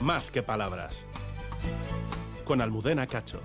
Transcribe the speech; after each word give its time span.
más 0.00 0.30
que 0.30 0.42
palabras. 0.42 1.04
Con 2.44 2.60
Almudena 2.60 3.06
Cacho. 3.06 3.40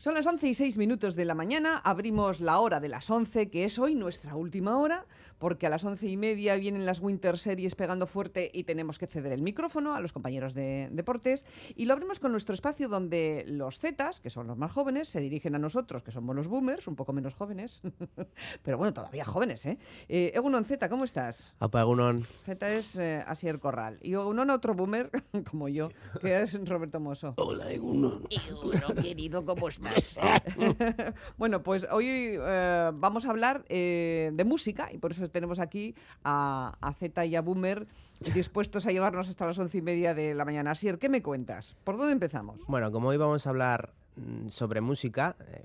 Son 0.00 0.14
las 0.14 0.26
11 0.26 0.48
y 0.48 0.54
6 0.54 0.78
minutos 0.78 1.14
de 1.14 1.26
la 1.26 1.34
mañana, 1.34 1.76
abrimos 1.76 2.40
la 2.40 2.58
hora 2.60 2.80
de 2.80 2.88
las 2.88 3.10
11, 3.10 3.50
que 3.50 3.66
es 3.66 3.78
hoy 3.78 3.94
nuestra 3.94 4.34
última 4.34 4.78
hora, 4.78 5.04
porque 5.36 5.66
a 5.66 5.68
las 5.68 5.84
once 5.84 6.08
y 6.08 6.16
media 6.16 6.56
vienen 6.56 6.86
las 6.86 7.00
Winter 7.00 7.36
Series 7.36 7.74
pegando 7.74 8.06
fuerte 8.06 8.50
y 8.54 8.64
tenemos 8.64 8.98
que 8.98 9.06
ceder 9.06 9.30
el 9.30 9.42
micrófono 9.42 9.94
a 9.94 10.00
los 10.00 10.14
compañeros 10.14 10.54
de 10.54 10.88
deportes. 10.90 11.44
Y 11.76 11.84
lo 11.84 11.92
abrimos 11.92 12.18
con 12.18 12.32
nuestro 12.32 12.54
espacio 12.54 12.88
donde 12.88 13.44
los 13.46 13.78
Zetas, 13.78 14.20
que 14.20 14.30
son 14.30 14.46
los 14.46 14.56
más 14.56 14.72
jóvenes, 14.72 15.10
se 15.10 15.20
dirigen 15.20 15.54
a 15.54 15.58
nosotros, 15.58 16.02
que 16.02 16.12
somos 16.12 16.34
los 16.34 16.48
boomers, 16.48 16.88
un 16.88 16.96
poco 16.96 17.12
menos 17.12 17.34
jóvenes, 17.34 17.82
pero 18.62 18.78
bueno, 18.78 18.94
todavía 18.94 19.26
jóvenes, 19.26 19.66
¿eh? 19.66 19.76
eh 20.08 20.32
Egunon 20.34 20.64
Zeta, 20.64 20.88
¿cómo 20.88 21.04
estás? 21.04 21.52
Apa, 21.58 21.82
Egunon. 21.82 22.26
Zeta 22.46 22.70
es 22.70 22.96
eh, 22.96 23.22
Asier 23.26 23.60
Corral. 23.60 23.98
Y 24.00 24.14
Egunon 24.14 24.48
otro 24.48 24.72
boomer, 24.72 25.10
como 25.50 25.68
yo, 25.68 25.90
que 26.22 26.40
es 26.40 26.58
Roberto 26.66 27.00
Mosso. 27.00 27.34
Hola, 27.36 27.70
Egunon. 27.70 28.26
Egunon, 28.30 28.96
querido, 29.02 29.44
¿cómo 29.44 29.68
estás? 29.68 29.89
bueno, 31.38 31.62
pues 31.62 31.86
hoy 31.90 32.06
eh, 32.08 32.90
vamos 32.94 33.26
a 33.26 33.30
hablar 33.30 33.64
eh, 33.68 34.30
de 34.32 34.44
música 34.44 34.92
y 34.92 34.98
por 34.98 35.12
eso 35.12 35.26
tenemos 35.28 35.58
aquí 35.58 35.94
a, 36.24 36.76
a 36.80 36.92
Z 36.92 37.26
y 37.26 37.36
a 37.36 37.42
Boomer 37.42 37.86
dispuestos 38.34 38.86
a 38.86 38.90
llevarnos 38.90 39.28
hasta 39.28 39.46
las 39.46 39.58
once 39.58 39.78
y 39.78 39.82
media 39.82 40.14
de 40.14 40.34
la 40.34 40.44
mañana. 40.44 40.72
Asier, 40.72 40.98
¿qué 40.98 41.08
me 41.08 41.22
cuentas? 41.22 41.76
¿Por 41.84 41.96
dónde 41.96 42.12
empezamos? 42.12 42.60
Bueno, 42.66 42.92
como 42.92 43.08
hoy 43.08 43.16
vamos 43.16 43.46
a 43.46 43.50
hablar 43.50 43.92
mm, 44.16 44.48
sobre 44.48 44.80
música, 44.80 45.36
eh, 45.40 45.64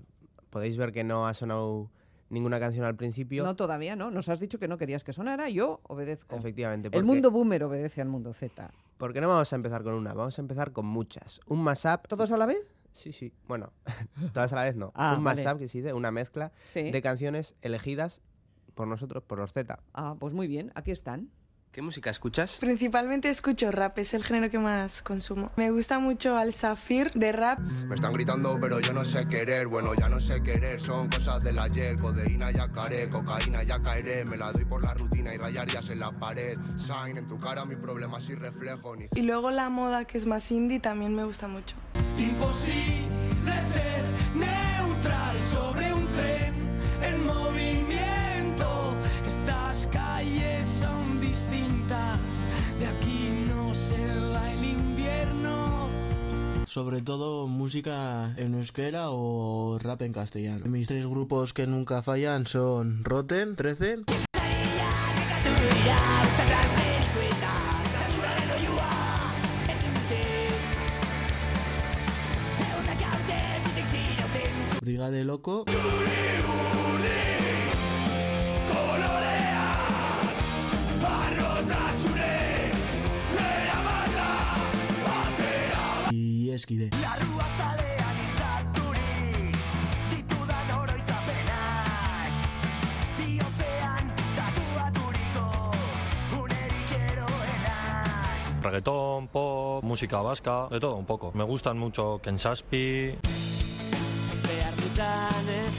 podéis 0.49 0.77
ver 0.77 0.91
que 0.91 1.03
no 1.03 1.27
ha 1.27 1.33
sonado 1.33 1.89
ninguna 2.29 2.59
canción 2.59 2.85
al 2.85 2.95
principio. 2.95 3.43
No, 3.43 3.55
todavía 3.55 3.95
no. 3.95 4.11
Nos 4.11 4.29
has 4.29 4.39
dicho 4.39 4.57
que 4.57 4.67
no 4.67 4.77
querías 4.77 5.03
que 5.03 5.13
sonara. 5.13 5.49
Yo 5.49 5.81
obedezco. 5.83 6.35
Efectivamente. 6.35 6.89
El 6.91 7.03
mundo 7.03 7.29
boomer 7.31 7.63
obedece 7.63 8.01
al 8.01 8.07
mundo 8.07 8.33
Z. 8.33 8.71
¿Por 8.97 9.13
qué 9.13 9.21
no 9.21 9.27
vamos 9.27 9.51
a 9.51 9.55
empezar 9.55 9.83
con 9.83 9.93
una? 9.93 10.13
Vamos 10.13 10.37
a 10.37 10.41
empezar 10.41 10.71
con 10.71 10.85
muchas. 10.85 11.41
Un 11.47 11.61
mashup. 11.61 12.07
¿Todos 12.07 12.31
a 12.31 12.37
la 12.37 12.45
vez? 12.45 12.74
Sí, 12.95 13.13
sí. 13.13 13.33
Bueno, 13.47 13.71
todas 14.33 14.51
a 14.53 14.55
la 14.55 14.63
vez 14.63 14.75
no. 14.75 14.91
Ah, 14.95 15.15
un 15.17 15.23
mashup 15.23 15.59
que 15.59 15.67
se 15.67 15.79
dice, 15.79 15.93
una 15.93 16.11
mezcla 16.11 16.51
de 16.73 17.01
canciones 17.01 17.55
elegidas 17.61 18.21
por 18.73 18.87
nosotros, 18.87 19.23
por 19.23 19.39
los 19.39 19.53
Z. 19.53 19.79
Ah, 19.93 20.15
pues 20.19 20.33
muy 20.33 20.47
bien, 20.47 20.71
aquí 20.75 20.91
están. 20.91 21.29
¿Qué 21.75 21.81
música 21.81 22.09
escuchas? 22.09 22.59
Principalmente 22.61 23.29
escucho 23.29 23.69
rap, 23.69 23.97
es 23.99 24.13
el 24.13 24.23
género 24.23 24.49
que 24.49 24.57
más 24.57 25.01
consumo. 25.01 25.51
Me 25.57 25.71
gusta 25.71 25.99
mucho 25.99 26.37
Al 26.37 26.53
Safir 26.53 27.11
de 27.11 27.33
rap. 27.33 27.59
Me 27.59 27.95
están 27.95 28.13
gritando, 28.13 28.57
pero 28.61 28.79
yo 28.79 28.93
no 28.93 29.03
sé 29.03 29.27
querer. 29.27 29.67
Bueno, 29.67 29.93
ya 29.93 30.07
no 30.07 30.21
sé 30.21 30.41
querer, 30.41 30.79
son 30.79 31.09
cosas 31.09 31.43
del 31.43 31.59
ayer. 31.59 31.99
Codeína 31.99 32.51
ya 32.51 32.71
caeré, 32.71 33.09
cocaína 33.09 33.63
ya 33.63 33.81
caeré. 33.81 34.23
Me 34.23 34.37
la 34.37 34.53
doy 34.53 34.63
por 34.63 34.81
la 34.81 34.93
rutina 34.93 35.33
y 35.33 35.37
rayarías 35.37 35.89
en 35.89 35.99
la 35.99 36.13
pared. 36.13 36.57
Sign 36.77 37.17
en 37.17 37.27
tu 37.27 37.37
cara, 37.41 37.65
mi 37.65 37.75
problema 37.75 38.21
sin 38.21 38.39
reflejo. 38.39 38.95
Ni... 38.95 39.07
Y 39.13 39.23
luego 39.23 39.51
la 39.51 39.69
moda, 39.69 40.05
que 40.05 40.17
es 40.17 40.25
más 40.25 40.49
indie, 40.53 40.79
también 40.79 41.13
me 41.13 41.25
gusta 41.25 41.49
mucho. 41.49 41.75
Imposible 42.17 43.61
ser 43.61 44.03
neutral 44.33 45.35
sobre 45.41 45.93
un 45.93 46.07
tren 46.15 46.53
en 47.01 47.25
movimiento. 47.25 48.93
Estas 49.27 49.87
calles 49.87 50.65
son 50.65 51.19
distintas, 51.19 52.19
de 52.79 52.87
aquí 52.87 53.45
no 53.47 53.73
se 53.73 53.97
va 54.31 54.51
el 54.53 54.63
invierno. 54.63 55.89
Sobre 56.65 57.01
todo 57.01 57.47
música 57.47 58.33
en 58.37 58.55
euskera 58.55 59.09
o 59.09 59.77
rap 59.79 60.01
en 60.01 60.13
castellano. 60.13 60.65
Mis 60.67 60.87
tres 60.87 61.05
grupos 61.05 61.53
que 61.53 61.67
nunca 61.67 62.01
fallan 62.01 62.47
son 62.47 63.03
Rotten, 63.03 63.55
13. 63.55 64.03
Briga 74.85 75.09
de 75.09 75.23
Loco. 75.23 75.65
Y 86.11 86.51
Eskide. 86.51 86.91
reggaetón, 98.61 99.27
pop, 99.29 99.83
música 99.83 100.21
vasca, 100.21 100.67
de 100.69 100.79
todo 100.79 100.95
un 100.95 101.05
poco. 101.05 101.31
Me 101.33 101.43
gustan 101.43 101.77
mucho 101.77 102.19
Ken 102.21 102.37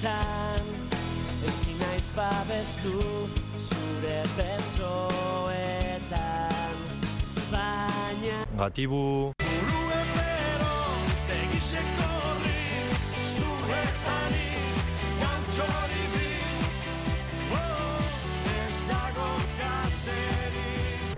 Danetan 0.03 0.67
Ezin 1.47 1.79
naiz 1.79 2.11
babestu 2.17 3.01
zure 3.57 4.25
besoetan 4.37 5.57
Baina 7.51 8.45
Gatibu 8.59 9.33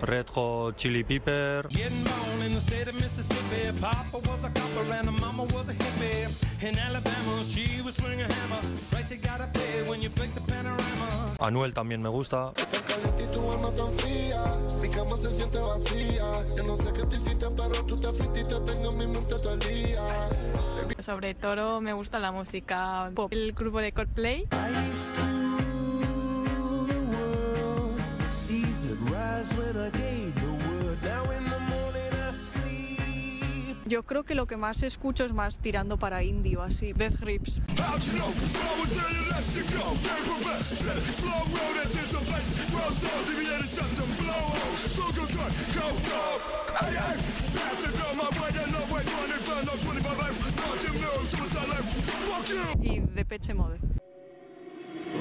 Red 0.01 0.29
Hot 0.29 0.77
Chili 0.77 1.03
Pepper. 1.03 1.67
Getting 1.69 2.03
born 2.03 2.41
in 2.45 2.53
the 2.55 2.59
state 2.61 2.87
of 2.87 2.95
Mississippi. 2.95 3.77
Papa 3.79 4.17
was 4.17 4.43
a 4.43 4.49
copper 4.49 4.93
and 4.93 5.11
mama 5.19 5.43
was 5.43 5.69
a 5.69 5.73
hippie. 5.73 6.48
In 6.61 6.77
Alabama, 6.77 7.41
she 7.45 7.81
was 7.81 7.95
swinging 7.95 8.19
a 8.19 8.33
hammer. 8.33 8.59
Price 8.91 9.09
you 9.11 9.17
gotta 9.17 9.47
pay 9.53 9.87
when 9.87 10.01
you 10.01 10.09
break 10.09 10.33
the 10.35 10.41
panorama. 10.41 11.35
Anuel 11.39 11.73
también 11.73 12.01
me 12.01 12.09
gusta. 12.09 12.51
Sobre 20.99 21.33
todo 21.33 21.79
me 21.79 21.93
gusta 21.93 22.19
la 22.19 22.31
música 22.33 23.09
pop. 23.15 23.31
El 23.31 23.53
grupo 23.53 23.79
de 23.79 23.93
Coldplay. 23.93 24.45
Yo 33.89 34.03
creo 34.03 34.23
que 34.23 34.35
lo 34.35 34.45
que 34.45 34.55
más 34.55 34.83
escucho 34.83 35.25
es 35.25 35.33
más 35.33 35.57
tirando 35.57 35.97
para 35.97 36.21
indie 36.21 36.59
así, 36.63 36.93
Death 36.93 37.19
Grips. 37.21 37.59
Y 52.79 52.99
de 52.99 53.25
Peche 53.25 53.55
Mode. 53.55 53.79
Lo 55.11 55.19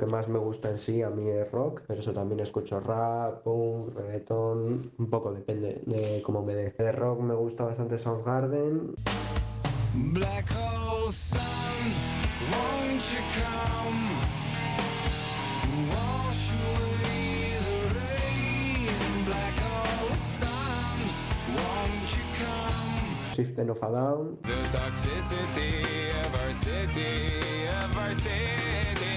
que 0.00 0.06
más 0.06 0.28
me 0.28 0.38
gusta 0.38 0.70
en 0.70 0.78
sí 0.78 1.02
a 1.02 1.10
mí 1.10 1.28
es 1.28 1.50
rock, 1.52 1.82
pero 1.86 2.00
eso 2.00 2.14
también 2.14 2.40
escucho 2.40 2.80
rap, 2.80 3.42
punk, 3.42 3.94
reggaeton, 3.94 4.80
un 4.96 5.10
poco 5.10 5.30
depende 5.30 5.82
de 5.84 6.22
cómo 6.22 6.42
me 6.42 6.54
dé. 6.54 6.70
De 6.78 6.90
rock 6.90 7.20
me 7.20 7.34
gusta 7.34 7.64
bastante 7.64 7.98
Soundgarden. 7.98 8.94
Black 10.14 10.48
hole 10.50 11.12
sun, 11.12 11.42
won't 12.50 13.02
you 13.12 13.20
come? 13.36 14.00
Wash 15.90 16.52
away 16.52 17.58
the 17.68 17.80
rain. 17.98 19.24
Black 19.26 19.58
hole 19.60 20.16
sun, 20.16 20.98
won't 21.54 22.16
you 22.16 22.24
come? 22.40 23.34
System 23.34 23.68
of 23.68 23.76
a 23.82 23.92
Down. 23.92 24.38
The 24.42 24.78
toxicity 24.78 26.08
of 26.24 26.34
our 26.40 26.54
city, 26.54 27.66
of 27.84 27.98
our 27.98 28.14
city. 28.14 29.09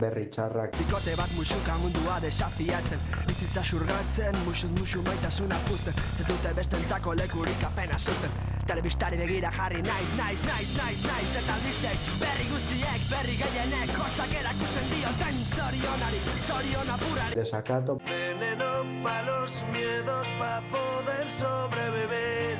Berri 0.00 0.26
txarrak. 0.30 0.76
Bikote 0.78 1.14
bat 1.18 1.32
musuka 1.36 1.76
mundua 1.82 2.18
desafiatzen. 2.22 3.02
Bizitza 3.28 3.62
xurgatzen, 3.70 4.38
musuz 4.46 4.70
musu 4.78 5.02
maitasuna 5.06 5.58
puzten 5.68 5.94
Ez 6.20 6.26
dute 6.26 6.52
bestentzako 6.54 7.14
lekurik 7.18 7.64
apena 7.68 7.98
susten. 7.98 8.32
Telebistari 8.68 9.18
begira 9.20 9.50
jarri 9.54 9.82
naiz, 9.82 10.08
naiz, 10.18 10.40
naiz, 10.46 10.70
naiz, 10.76 11.02
naiz. 11.06 11.30
Eta 11.42 11.54
albistek 11.56 12.08
berri 12.22 12.48
guziek, 12.52 13.04
berri 13.12 13.36
gehienek. 13.42 13.94
Hotzak 13.98 14.34
erakusten 14.40 14.90
dioten 14.94 15.42
zorionari, 15.56 16.22
zoriona 16.46 16.98
burari 17.04 17.40
Desacato. 17.40 17.98
Veneno 18.10 18.72
pa 19.04 19.20
los 19.28 19.62
miedos 19.72 20.34
pa 20.38 20.54
poder 20.72 21.30
sobrevivir. 21.30 22.58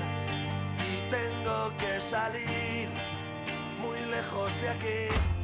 Y 0.91 0.95
tengo 1.11 1.59
que 1.79 2.01
salir 2.01 2.89
muy 3.83 4.01
lejos 4.11 4.55
de 4.63 4.69
aquí 4.69 5.38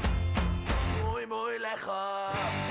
Muy, 1.35 1.59
lejos 1.59 2.65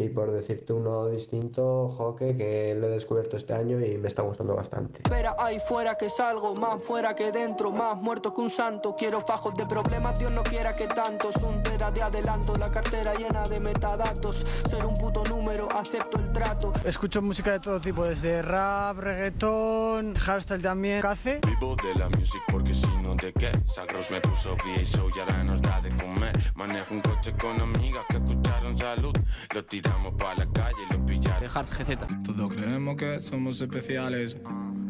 Y 0.00 0.08
por 0.08 0.30
decirte 0.30 0.72
uno 0.72 1.08
distinto, 1.08 1.88
Joque, 1.90 2.34
que 2.34 2.74
lo 2.74 2.86
he 2.86 2.90
descubierto 2.90 3.36
este 3.36 3.52
año 3.52 3.84
y 3.84 3.98
me 3.98 4.08
está 4.08 4.22
gustando 4.22 4.54
bastante. 4.56 5.02
Espera 5.02 5.36
ahí 5.38 5.58
fuera 5.60 5.94
que 5.94 6.08
salgo, 6.08 6.54
más 6.54 6.82
fuera 6.82 7.14
que 7.14 7.30
dentro, 7.30 7.70
más 7.70 8.00
muerto 8.00 8.32
que 8.32 8.40
un 8.40 8.48
santo. 8.48 8.96
Quiero 8.96 9.20
fajos 9.20 9.54
de 9.54 9.66
problemas, 9.66 10.18
Dios 10.18 10.32
no 10.32 10.42
quiera 10.42 10.72
que 10.72 10.86
tantos. 10.86 11.36
Un 11.36 11.62
tera 11.62 11.90
de 11.90 12.02
adelanto, 12.02 12.56
la 12.56 12.70
cartera 12.70 13.12
llena 13.14 13.46
de 13.46 13.60
metadatos. 13.60 14.46
Ser 14.70 14.86
un 14.86 14.94
puto 14.94 15.22
número, 15.24 15.68
acepto 15.70 16.18
el 16.18 16.32
trato. 16.32 16.72
Escucho 16.84 17.20
música 17.20 17.52
de 17.52 17.60
todo 17.60 17.78
tipo, 17.78 18.04
desde 18.04 18.40
rap, 18.40 18.96
reggaetón, 18.96 20.14
hardstyle 20.14 20.62
también. 20.62 21.02
¿Cace? 21.02 21.40
Vivo 21.46 21.76
de 21.76 21.98
la 21.98 22.08
music 22.08 22.40
porque 22.50 22.72
si 22.74 22.86
no 22.86 22.99
de 23.20 23.32
qué. 23.32 23.50
Sagros 23.66 24.10
me 24.10 24.20
puso 24.20 24.56
VA 24.56 24.82
y 24.82 25.18
ahora 25.20 25.44
nos 25.44 25.60
da 25.60 25.80
de 25.80 25.90
comer. 25.90 26.32
Manejo 26.54 26.94
un 26.94 27.00
coche 27.00 27.32
con 27.38 27.60
amigas 27.60 28.04
que 28.08 28.16
escucharon 28.16 28.76
salud. 28.76 29.14
Lo 29.54 29.64
tiramos 29.64 30.14
para 30.14 30.44
la 30.44 30.52
calle 30.52 30.76
y 30.88 30.92
lo 30.92 31.04
pillaron. 31.04 31.50
Hard 31.54 31.68
GZ. 31.68 32.22
Todos 32.24 32.52
creemos 32.54 32.96
que 32.96 33.18
somos 33.18 33.60
especiales, 33.60 34.36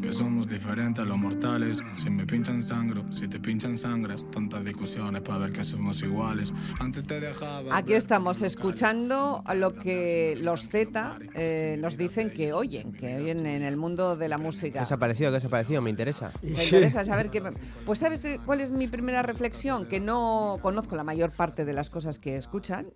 que 0.00 0.12
somos 0.12 0.48
diferentes 0.48 1.04
a 1.04 1.06
los 1.06 1.18
mortales. 1.18 1.82
Si 1.94 2.10
me 2.10 2.26
pinchan 2.26 2.62
sangro, 2.62 3.04
si 3.12 3.28
te 3.28 3.38
pinchan 3.38 3.76
sangras, 3.76 4.26
tantas 4.30 4.64
discusiones 4.64 5.20
para 5.20 5.38
ver 5.38 5.52
que 5.52 5.62
somos 5.64 6.02
iguales. 6.02 6.54
Antes 6.80 7.04
te 7.04 7.20
dejaba. 7.20 7.76
Aquí 7.76 7.94
estamos 7.94 8.42
escuchando 8.42 9.44
lo 9.54 9.74
que 9.74 10.36
los 10.40 10.68
Z 10.68 11.18
eh, 11.34 11.76
nos 11.78 11.96
dicen 11.96 12.30
que 12.30 12.52
oyen, 12.52 12.92
que 12.92 13.16
oyen 13.16 13.46
en 13.46 13.62
el 13.62 13.76
mundo 13.76 14.16
de 14.16 14.28
la 14.28 14.38
música. 14.38 14.78
¿Qué 14.78 14.84
os 14.84 14.92
ha 14.92 14.96
parecido? 14.96 15.30
¿Qué 15.30 15.36
os 15.36 15.44
ha 15.44 15.48
parecido? 15.48 15.82
Me 15.82 15.90
interesa. 15.90 16.32
Me 16.42 16.64
interesa 16.64 17.04
saber 17.04 17.30
qué. 17.30 17.42
Pues 17.84 17.98
sabes 17.98 18.24
cuál 18.46 18.60
es 18.60 18.70
mi 18.70 18.88
primera 18.88 19.22
reflexión, 19.22 19.86
que 19.86 20.00
no 20.00 20.58
conozco 20.62 20.96
la 20.96 21.04
mayor 21.04 21.32
parte 21.32 21.64
de 21.64 21.72
las 21.72 21.90
cosas 21.90 22.18
que 22.18 22.36
escuchan, 22.36 22.86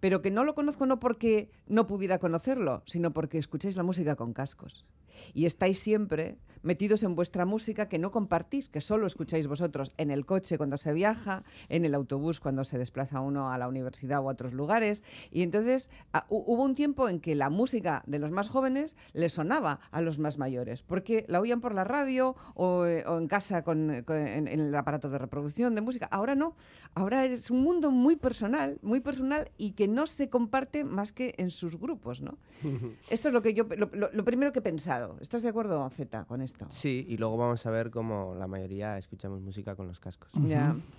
pero 0.00 0.22
que 0.22 0.30
no 0.30 0.44
lo 0.44 0.54
conozco 0.54 0.86
no 0.86 0.98
porque 0.98 1.50
no 1.66 1.86
pudiera 1.86 2.18
conocerlo, 2.18 2.82
sino 2.86 3.12
porque 3.12 3.38
escucháis 3.38 3.76
la 3.76 3.82
música 3.82 4.16
con 4.16 4.32
cascos 4.32 4.84
y 5.34 5.46
estáis 5.46 5.78
siempre 5.78 6.38
metidos 6.62 7.02
en 7.02 7.14
vuestra 7.14 7.44
música 7.44 7.88
que 7.88 7.98
no 7.98 8.10
compartís, 8.10 8.68
que 8.68 8.80
solo 8.80 9.06
escucháis 9.06 9.46
vosotros 9.46 9.92
en 9.96 10.10
el 10.10 10.26
coche 10.26 10.58
cuando 10.58 10.76
se 10.76 10.92
viaja, 10.92 11.44
en 11.68 11.84
el 11.84 11.94
autobús 11.94 12.40
cuando 12.40 12.64
se 12.64 12.78
desplaza 12.78 13.20
uno 13.20 13.52
a 13.52 13.58
la 13.58 13.68
universidad 13.68 14.20
o 14.20 14.28
a 14.28 14.32
otros 14.32 14.52
lugares. 14.52 15.02
Y 15.30 15.42
entonces 15.42 15.90
ah, 16.12 16.26
hubo 16.28 16.62
un 16.62 16.74
tiempo 16.74 17.08
en 17.08 17.20
que 17.20 17.34
la 17.34 17.50
música 17.50 18.02
de 18.06 18.18
los 18.18 18.30
más 18.30 18.48
jóvenes 18.48 18.96
le 19.12 19.28
sonaba 19.28 19.80
a 19.90 20.00
los 20.00 20.18
más 20.18 20.38
mayores, 20.38 20.82
porque 20.82 21.24
la 21.28 21.40
oían 21.40 21.60
por 21.60 21.74
la 21.74 21.84
radio 21.84 22.36
o, 22.54 22.84
eh, 22.84 23.04
en 23.06 23.28
casa 23.28 23.62
con, 23.62 23.90
en, 23.90 24.48
el 24.48 24.74
aparato 24.74 25.08
de 25.08 25.18
reproducción 25.18 25.74
de 25.74 25.80
música. 25.80 26.08
Ahora 26.10 26.34
no, 26.34 26.56
ahora 26.94 27.24
es 27.24 27.50
un 27.50 27.62
mundo 27.62 27.90
muy 27.90 28.16
personal, 28.16 28.78
muy 28.82 29.00
personal 29.00 29.50
y 29.56 29.72
que 29.72 29.88
no 29.88 30.06
se 30.06 30.28
comparte 30.28 30.84
más 30.84 31.12
que 31.12 31.34
en 31.38 31.50
sus 31.50 31.78
grupos, 31.78 32.20
¿no? 32.20 32.38
Esto 33.10 33.28
es 33.28 33.34
lo 33.34 33.42
que 33.42 33.54
yo, 33.54 33.64
lo 33.64 34.24
primero 34.24 34.52
que 34.52 34.58
he 34.60 34.62
pensado. 34.62 35.16
¿Estás 35.20 35.42
de 35.42 35.48
acuerdo, 35.48 35.88
Z, 35.90 36.24
con 36.24 36.42
esto? 36.42 36.57
Sí, 36.68 37.06
y 37.08 37.16
luego 37.16 37.36
vamos 37.36 37.64
a 37.66 37.70
ver 37.70 37.90
cómo 37.90 38.34
la 38.34 38.46
mayoría 38.46 38.98
escuchamos 38.98 39.40
música 39.40 39.74
con 39.76 39.86
los 39.86 40.00
cascos. 40.00 40.30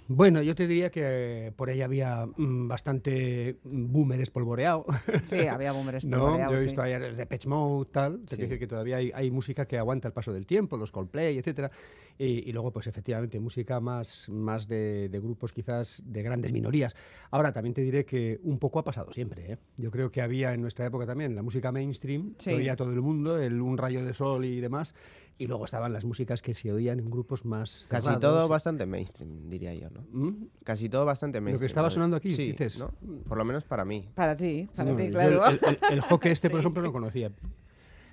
Bueno, 0.07 0.41
yo 0.41 0.55
te 0.55 0.67
diría 0.67 0.89
que 0.89 1.53
por 1.55 1.69
ahí 1.69 1.81
había 1.81 2.25
mm, 2.25 2.67
bastante 2.67 3.57
boomer 3.63 4.21
espolvoreado. 4.21 4.85
Sí, 5.23 5.39
había 5.47 5.71
boomer 5.71 5.95
espolvoreado. 5.95 6.51
¿No? 6.51 6.51
Yo 6.51 6.57
he 6.57 6.63
visto 6.63 6.83
sí. 6.83 6.87
ahí 6.87 7.15
de 7.15 7.25
Patch 7.25 7.45
Mode, 7.47 7.89
tal. 7.91 8.19
Te 8.25 8.37
dice 8.37 8.57
que 8.57 8.67
todavía 8.67 8.97
hay, 8.97 9.31
música 9.31 9.65
que 9.65 9.77
aguanta 9.77 10.07
el 10.07 10.13
paso 10.13 10.33
del 10.33 10.45
tiempo, 10.45 10.77
los 10.77 10.91
Coldplay, 10.91 11.37
etcétera. 11.37 11.71
Y, 12.17 12.51
luego, 12.51 12.73
pues 12.73 12.85
efectivamente, 12.87 13.39
música 13.39 13.79
más, 13.79 14.27
más 14.27 14.67
de, 14.67 15.09
grupos 15.23 15.53
quizás 15.53 16.01
de 16.05 16.21
grandes 16.21 16.51
minorías. 16.51 16.93
Ahora, 17.31 17.53
también 17.53 17.73
te 17.73 17.81
diré 17.81 18.05
que 18.05 18.41
un 18.43 18.59
poco 18.59 18.79
ha 18.79 18.83
pasado 18.83 19.13
siempre. 19.13 19.53
¿eh? 19.53 19.57
Yo 19.77 19.89
creo 19.89 20.11
que 20.11 20.21
había 20.21 20.53
en 20.53 20.61
nuestra 20.61 20.85
época 20.85 21.05
también 21.05 21.33
la 21.33 21.43
música 21.43 21.71
mainstream, 21.71 22.33
sí. 22.37 22.51
oía 22.51 22.75
todo 22.75 22.91
el 22.91 23.01
mundo, 23.01 23.39
el 23.39 23.61
Un 23.61 23.77
Rayo 23.77 24.03
de 24.03 24.13
Sol 24.13 24.43
y 24.43 24.59
demás. 24.59 24.93
Y 25.39 25.47
luego 25.47 25.63
estaban 25.63 25.93
las 25.93 26.03
músicas 26.03 26.41
que 26.41 26.53
se 26.53 26.71
oían 26.71 26.99
en 26.99 27.09
grupos 27.09 27.45
más. 27.45 27.87
Casi 27.89 28.13
todo 28.19 28.47
bastante 28.49 28.85
mainstream, 28.85 29.49
diría 29.49 29.73
yo, 29.73 29.89
¿no? 29.89 30.01
¿Mm? 30.11 30.47
Casi 30.65 30.89
todo 30.89 31.05
bastante 31.05 31.39
mainstream. 31.39 31.55
Lo 31.55 31.59
que 31.61 31.65
estaba 31.65 31.89
sonando 31.89 32.17
aquí, 32.17 32.35
sí, 32.35 32.51
dices. 32.51 32.77
¿no? 32.77 32.91
Por 33.27 33.37
lo 33.37 33.45
menos 33.45 33.63
para 33.63 33.85
mí. 33.85 34.09
Para 34.15 34.35
ti, 34.35 34.67
para 34.75 34.95
ti, 34.97 35.09
claro. 35.09 35.47
El, 35.47 35.59
el, 35.65 35.79
el 35.91 36.01
hockey 36.01 36.33
este, 36.33 36.49
por 36.49 36.59
ejemplo, 36.59 36.83
no 36.83 36.91
conocía. 36.91 37.31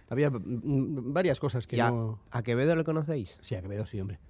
Había 0.08 0.30
varias 0.32 1.40
cosas 1.40 1.66
que 1.66 1.76
¿Y 1.76 1.80
a, 1.80 1.90
no. 1.90 2.20
¿A 2.30 2.42
Quevedo 2.44 2.76
le 2.76 2.84
conocéis? 2.84 3.36
Sí, 3.40 3.56
a 3.56 3.62
Quevedo 3.62 3.86
sí, 3.86 4.00
hombre. 4.00 4.20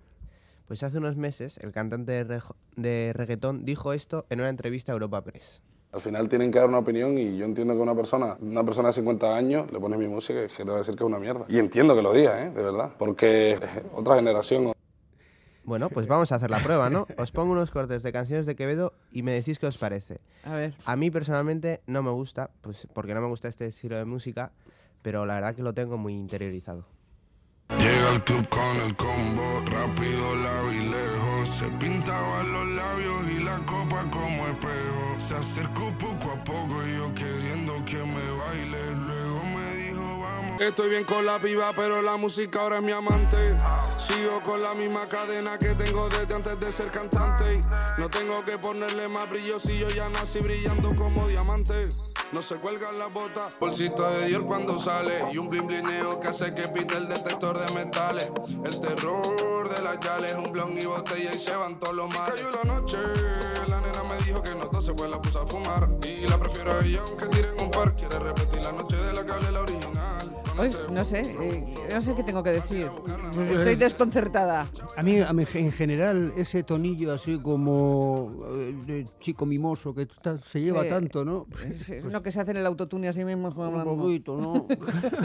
Pues 0.66 0.82
hace 0.82 0.98
unos 0.98 1.16
meses 1.16 1.58
el 1.58 1.72
cantante 1.72 2.12
de, 2.12 2.24
re 2.24 2.40
de 2.76 3.12
reggaetón 3.14 3.64
dijo 3.64 3.92
esto 3.92 4.26
en 4.30 4.40
una 4.40 4.48
entrevista 4.48 4.92
a 4.92 4.94
Europa 4.94 5.22
Press. 5.22 5.62
Al 5.96 6.02
final 6.02 6.28
tienen 6.28 6.50
que 6.50 6.58
dar 6.58 6.68
una 6.68 6.76
opinión 6.76 7.16
y 7.16 7.38
yo 7.38 7.46
entiendo 7.46 7.74
que 7.74 7.80
una 7.80 7.94
persona, 7.94 8.36
una 8.38 8.62
persona 8.62 8.88
de 8.88 8.92
50 8.92 9.34
años 9.34 9.72
le 9.72 9.80
pone 9.80 9.96
mi 9.96 10.06
música 10.06 10.44
y 10.44 10.48
que 10.48 10.62
te 10.62 10.68
va 10.68 10.74
a 10.74 10.78
decir 10.80 10.94
que 10.94 11.02
es 11.02 11.06
una 11.06 11.18
mierda. 11.18 11.46
Y 11.48 11.58
entiendo 11.58 11.96
que 11.96 12.02
lo 12.02 12.12
diga, 12.12 12.44
¿eh? 12.44 12.50
de 12.50 12.62
verdad, 12.62 12.90
porque 12.98 13.58
otra 13.94 14.16
generación... 14.16 14.74
Bueno, 15.64 15.88
pues 15.88 16.06
vamos 16.06 16.32
a 16.32 16.34
hacer 16.34 16.50
la 16.50 16.58
prueba, 16.58 16.90
¿no? 16.90 17.06
Os 17.16 17.32
pongo 17.32 17.52
unos 17.52 17.70
cortes 17.70 18.02
de 18.02 18.12
canciones 18.12 18.44
de 18.44 18.54
Quevedo 18.56 18.92
y 19.10 19.22
me 19.22 19.32
decís 19.32 19.58
qué 19.58 19.68
os 19.68 19.78
parece. 19.78 20.20
A 20.44 20.54
ver. 20.54 20.74
A 20.84 20.96
mí 20.96 21.10
personalmente 21.10 21.80
no 21.86 22.02
me 22.02 22.10
gusta, 22.10 22.50
pues 22.60 22.86
porque 22.92 23.14
no 23.14 23.22
me 23.22 23.28
gusta 23.28 23.48
este 23.48 23.64
estilo 23.64 23.96
de 23.96 24.04
música, 24.04 24.52
pero 25.00 25.24
la 25.24 25.36
verdad 25.36 25.54
que 25.54 25.62
lo 25.62 25.72
tengo 25.72 25.96
muy 25.96 26.12
interiorizado. 26.12 26.84
Llega 27.70 28.12
al 28.12 28.22
club 28.22 28.46
con 28.50 28.76
el 28.84 28.94
combo, 28.96 29.62
rápido, 29.64 30.36
la 30.36 30.62
vi 30.68 30.90
lejos. 30.90 31.48
Se 31.48 31.66
pintaban 31.78 32.52
los 32.52 32.66
labios 32.66 33.30
y 33.30 33.42
la 33.42 33.56
copa 33.64 34.04
como 34.10 34.46
espejo. 34.46 35.05
Se 35.26 35.34
acercó 35.34 35.92
poco 35.98 36.30
a 36.30 36.44
poco 36.44 36.86
y 36.86 36.98
yo 36.98 37.12
queriendo 37.12 37.84
que 37.84 37.96
me 37.96 38.30
baile. 38.30 38.78
Luego 38.94 39.42
me 39.42 39.74
dijo, 39.74 40.20
vamos. 40.20 40.60
Estoy 40.60 40.88
bien 40.90 41.02
con 41.02 41.26
la 41.26 41.40
piba, 41.40 41.72
pero 41.74 42.00
la 42.00 42.16
música 42.16 42.60
ahora 42.60 42.76
es 42.76 42.84
mi 42.84 42.92
amante. 42.92 43.36
Sigo 43.98 44.40
con 44.44 44.62
la 44.62 44.72
misma 44.74 45.08
cadena 45.08 45.58
que 45.58 45.74
tengo 45.74 46.08
desde 46.10 46.32
antes 46.32 46.60
de 46.60 46.70
ser 46.70 46.92
cantante. 46.92 47.60
No 47.98 48.08
tengo 48.08 48.44
que 48.44 48.56
ponerle 48.56 49.08
más 49.08 49.28
brillo 49.28 49.58
si 49.58 49.76
yo 49.76 49.90
ya 49.90 50.08
nací 50.10 50.38
brillando 50.38 50.94
como 50.94 51.26
diamante. 51.26 51.74
No 52.32 52.42
se 52.42 52.56
cuelgan 52.56 52.98
las 52.98 53.12
botas, 53.12 53.56
bolsito 53.58 54.08
de 54.10 54.26
Dior 54.26 54.44
cuando 54.46 54.78
sale. 54.78 55.32
Y 55.32 55.38
un 55.38 55.48
blin 55.48 55.66
blineo 55.66 56.18
que 56.18 56.28
hace 56.28 56.54
que 56.54 56.68
pite 56.68 56.96
el 56.96 57.08
detector 57.08 57.58
de 57.58 57.72
metales. 57.72 58.30
El 58.64 58.80
terror 58.80 59.68
de 59.68 59.82
las 59.82 60.00
yales, 60.00 60.34
un 60.34 60.50
blon 60.50 60.76
y 60.76 60.84
botella 60.84 61.30
y 61.32 61.38
se 61.38 61.54
van 61.54 61.78
todos 61.78 61.94
los 61.94 62.12
males. 62.12 62.34
Cayó 62.34 62.50
la 62.50 62.64
noche, 62.64 62.98
la 63.68 63.80
nena 63.80 64.02
me 64.02 64.16
dijo 64.24 64.42
que 64.42 64.54
no 64.54 64.68
tose 64.68 64.92
pues 64.92 65.08
la 65.08 65.20
puse 65.20 65.38
a 65.38 65.46
fumar. 65.46 65.88
Y 66.04 66.26
la 66.26 66.38
prefiero 66.38 66.72
a 66.72 66.84
ella 66.84 67.02
aunque 67.06 67.26
tiren 67.26 67.54
un 67.60 67.70
par 67.70 67.94
Quiere 67.94 68.18
repetir 68.18 68.64
la 68.64 68.72
noche 68.72 68.96
de 68.96 69.12
la 69.12 69.20
hablé 69.34 69.52
la 69.52 69.60
original 69.60 69.85
pues 70.56 70.88
no 70.90 71.04
sé, 71.04 71.20
eh, 71.20 71.64
no 71.92 72.00
sé 72.00 72.14
qué 72.14 72.22
tengo 72.22 72.42
que 72.42 72.50
decir. 72.50 72.88
Estoy 73.52 73.76
desconcertada. 73.76 74.66
A 74.96 75.02
mí, 75.02 75.20
a 75.20 75.32
mí, 75.32 75.44
en 75.54 75.72
general, 75.72 76.32
ese 76.36 76.62
tonillo 76.62 77.12
así 77.12 77.38
como 77.38 78.32
eh, 78.56 78.74
de 78.86 79.06
chico 79.20 79.44
mimoso 79.46 79.94
que 79.94 80.02
está, 80.02 80.38
se 80.38 80.60
lleva 80.60 80.82
Sí. 80.84 80.88
tanto, 80.90 81.24
¿no? 81.24 81.46
Es, 81.68 81.88
es 81.90 82.04
lo 82.06 82.22
que 82.22 82.30
se 82.30 82.40
hace 82.40 82.52
en 82.52 82.58
el 82.58 82.66
autotune 82.66 83.08
así 83.08 83.24
mismo. 83.24 83.48
Un 83.48 83.98
poquito, 83.98 84.36
¿no? 84.38 84.66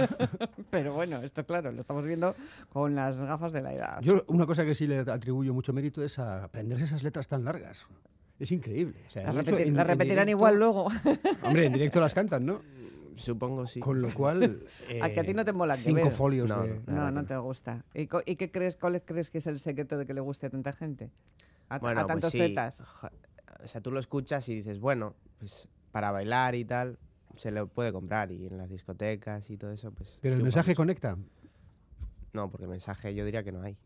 Pero 0.70 0.94
bueno, 0.94 1.18
esto 1.22 1.46
claro, 1.46 1.72
lo 1.72 1.82
estamos 1.82 2.06
viendo 2.06 2.36
con 2.70 2.96
las 2.96 3.18
gafas 3.18 3.52
de 3.54 3.62
la 3.62 3.74
edad. 3.74 4.02
Yo 4.02 4.24
una 4.28 4.46
cosa 4.46 4.66
que 4.66 4.76
sí 4.76 4.88
le 4.88 5.00
atribuyo 5.00 5.54
mucho 5.54 5.74
mérito 5.74 6.04
es 6.04 6.20
a 6.20 6.44
aprenderse 6.46 6.86
esas 6.86 7.04
letras 7.04 7.28
tan 7.28 7.44
largas. 7.46 7.86
Es 8.40 8.52
increíble. 8.52 8.96
O 9.08 9.12
sea, 9.12 9.24
hecho, 9.30 9.58
en 9.58 9.76
repetirán 9.76 10.26
directo- 10.26 10.30
igual 10.30 10.56
luego. 10.56 10.88
Hombre, 11.44 11.68
en 11.68 11.74
directo 11.74 12.00
las 12.00 12.14
cantan, 12.14 12.46
¿no? 12.46 12.62
Supongo 13.22 13.68
sí. 13.68 13.80
Con 13.80 14.02
lo 14.02 14.14
cual... 14.14 14.64
a 15.02 15.10
que 15.10 15.20
a 15.20 15.24
ti 15.24 15.34
no 15.34 15.46
te 15.46 15.54
mola 15.54 15.78
Cinco 15.78 16.10
folios 16.10 16.50
No, 16.50 16.64
de... 16.64 16.82
No, 16.88 17.12
no 17.12 17.26
te 17.26 17.38
gusta. 17.38 17.86
¿Y, 17.94 18.08
qué 18.08 18.52
crees, 18.52 18.76
cuál 18.76 19.02
crees 19.04 19.30
que 19.30 19.38
es 19.38 19.48
el 19.48 19.60
secreto 19.60 19.98
de 19.98 20.06
que 20.06 20.14
le 20.14 20.22
guste 20.22 20.48
a 20.48 20.50
tanta 20.50 20.74
gente? 20.74 21.12
A, 21.70 21.80
Bueno, 21.80 22.02
a 22.02 22.04
pues 22.04 22.08
tantos 22.14 22.32
sí. 22.32 22.40
zetas. 22.40 22.82
O 23.64 23.68
sea, 23.68 23.82
tú 23.82 23.92
lo 23.92 24.00
escuchas 24.00 24.48
y 24.50 24.56
dices, 24.56 24.80
bueno, 24.80 25.16
pues 25.40 25.68
para 25.92 26.12
bailar 26.12 26.56
y 26.56 26.66
tal, 26.66 26.98
se 27.38 27.52
lo 27.52 27.68
puede 27.68 27.92
comprar. 27.92 28.32
Y 28.32 28.48
en 28.48 28.58
las 28.58 28.70
discotecas 28.70 29.50
y 29.50 29.58
todo 29.58 29.72
eso, 29.72 29.92
pues... 29.92 30.18
Pero 30.22 30.36
el 30.36 30.44
mensaje 30.44 30.76
conecta. 30.76 31.18
No, 32.34 32.50
porque 32.50 32.68
mensaje 32.68 33.14
yo 33.14 33.26
diría 33.26 33.44
que 33.44 33.52
no 33.52 33.62
hay. 33.62 33.78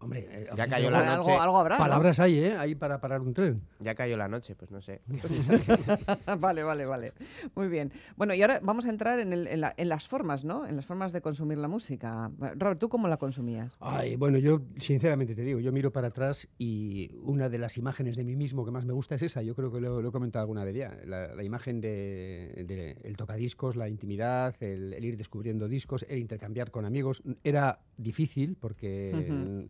Hombre, 0.00 0.28
eh, 0.30 0.48
ya 0.56 0.68
cayó 0.68 0.90
la 0.90 1.16
noche. 1.16 1.32
Algo, 1.32 1.58
habrá, 1.58 1.76
Palabras 1.76 2.20
hay, 2.20 2.38
¿eh? 2.38 2.56
Ahí 2.56 2.74
para 2.76 3.00
parar 3.00 3.20
un 3.20 3.34
tren. 3.34 3.60
Ya 3.80 3.94
cayó 3.96 4.16
la 4.16 4.28
noche, 4.28 4.54
pues 4.54 4.70
no 4.70 4.80
sé. 4.80 5.00
vale, 6.38 6.62
vale, 6.62 6.86
vale. 6.86 7.12
Muy 7.56 7.68
bien. 7.68 7.92
Bueno, 8.16 8.32
y 8.34 8.42
ahora 8.42 8.60
vamos 8.62 8.86
a 8.86 8.90
entrar 8.90 9.18
en, 9.18 9.32
el, 9.32 9.48
en, 9.48 9.88
las 9.88 10.08
formas, 10.08 10.44
¿no? 10.44 10.66
En 10.66 10.76
las 10.76 10.86
formas 10.86 11.12
de 11.12 11.20
consumir 11.20 11.58
la 11.58 11.66
música. 11.66 12.30
Robert, 12.56 12.78
¿tú 12.78 12.88
cómo 12.88 13.08
la 13.08 13.16
consumías? 13.16 13.76
Ay, 13.80 14.14
bueno, 14.14 14.38
yo 14.38 14.60
sinceramente 14.78 15.34
te 15.34 15.42
digo, 15.42 15.58
yo 15.58 15.72
miro 15.72 15.90
para 15.90 16.08
atrás 16.08 16.48
y 16.58 17.10
una 17.22 17.48
de 17.48 17.58
las 17.58 17.76
imágenes 17.76 18.16
de 18.16 18.22
mí 18.22 18.36
mismo 18.36 18.64
que 18.64 18.70
más 18.70 18.84
me 18.84 18.92
gusta 18.92 19.16
es 19.16 19.22
esa. 19.22 19.42
Yo 19.42 19.56
creo 19.56 19.72
que 19.72 19.80
lo, 19.80 20.06
he 20.06 20.12
comentado 20.12 20.42
alguna 20.42 20.64
vez 20.64 20.76
ya. 20.76 20.96
La, 21.06 21.42
imagen 21.42 21.80
de, 21.80 22.64
de, 22.66 22.96
el 23.02 23.16
tocadiscos, 23.16 23.74
la 23.74 23.88
intimidad, 23.88 24.54
el, 24.60 25.04
ir 25.04 25.16
descubriendo 25.16 25.66
discos, 25.66 26.06
el 26.08 26.18
intercambiar 26.18 26.70
con 26.70 26.84
amigos. 26.84 27.22
Era 27.42 27.80
difícil 27.96 28.56
porque 28.60 29.68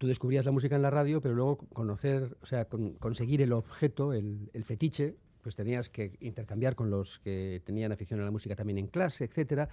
tú 0.00 0.06
descubrías 0.06 0.46
la 0.46 0.50
música 0.50 0.76
en 0.76 0.80
la 0.80 0.88
radio, 0.88 1.20
pero 1.20 1.34
luego 1.34 1.58
conocer, 1.74 2.34
o 2.40 2.46
sea, 2.46 2.66
conseguir 2.98 3.42
el 3.42 3.52
objeto, 3.52 4.14
el, 4.14 4.48
fetiche, 4.64 5.14
pues 5.42 5.56
tenías 5.56 5.90
que 5.90 6.16
intercambiar 6.20 6.74
con 6.74 6.88
los 6.88 7.18
que 7.18 7.60
tenían 7.66 7.92
afición 7.92 8.18
a 8.20 8.24
la 8.24 8.30
música 8.30 8.56
también 8.56 8.78
en 8.78 8.86
clase, 8.86 9.24
etcétera. 9.24 9.68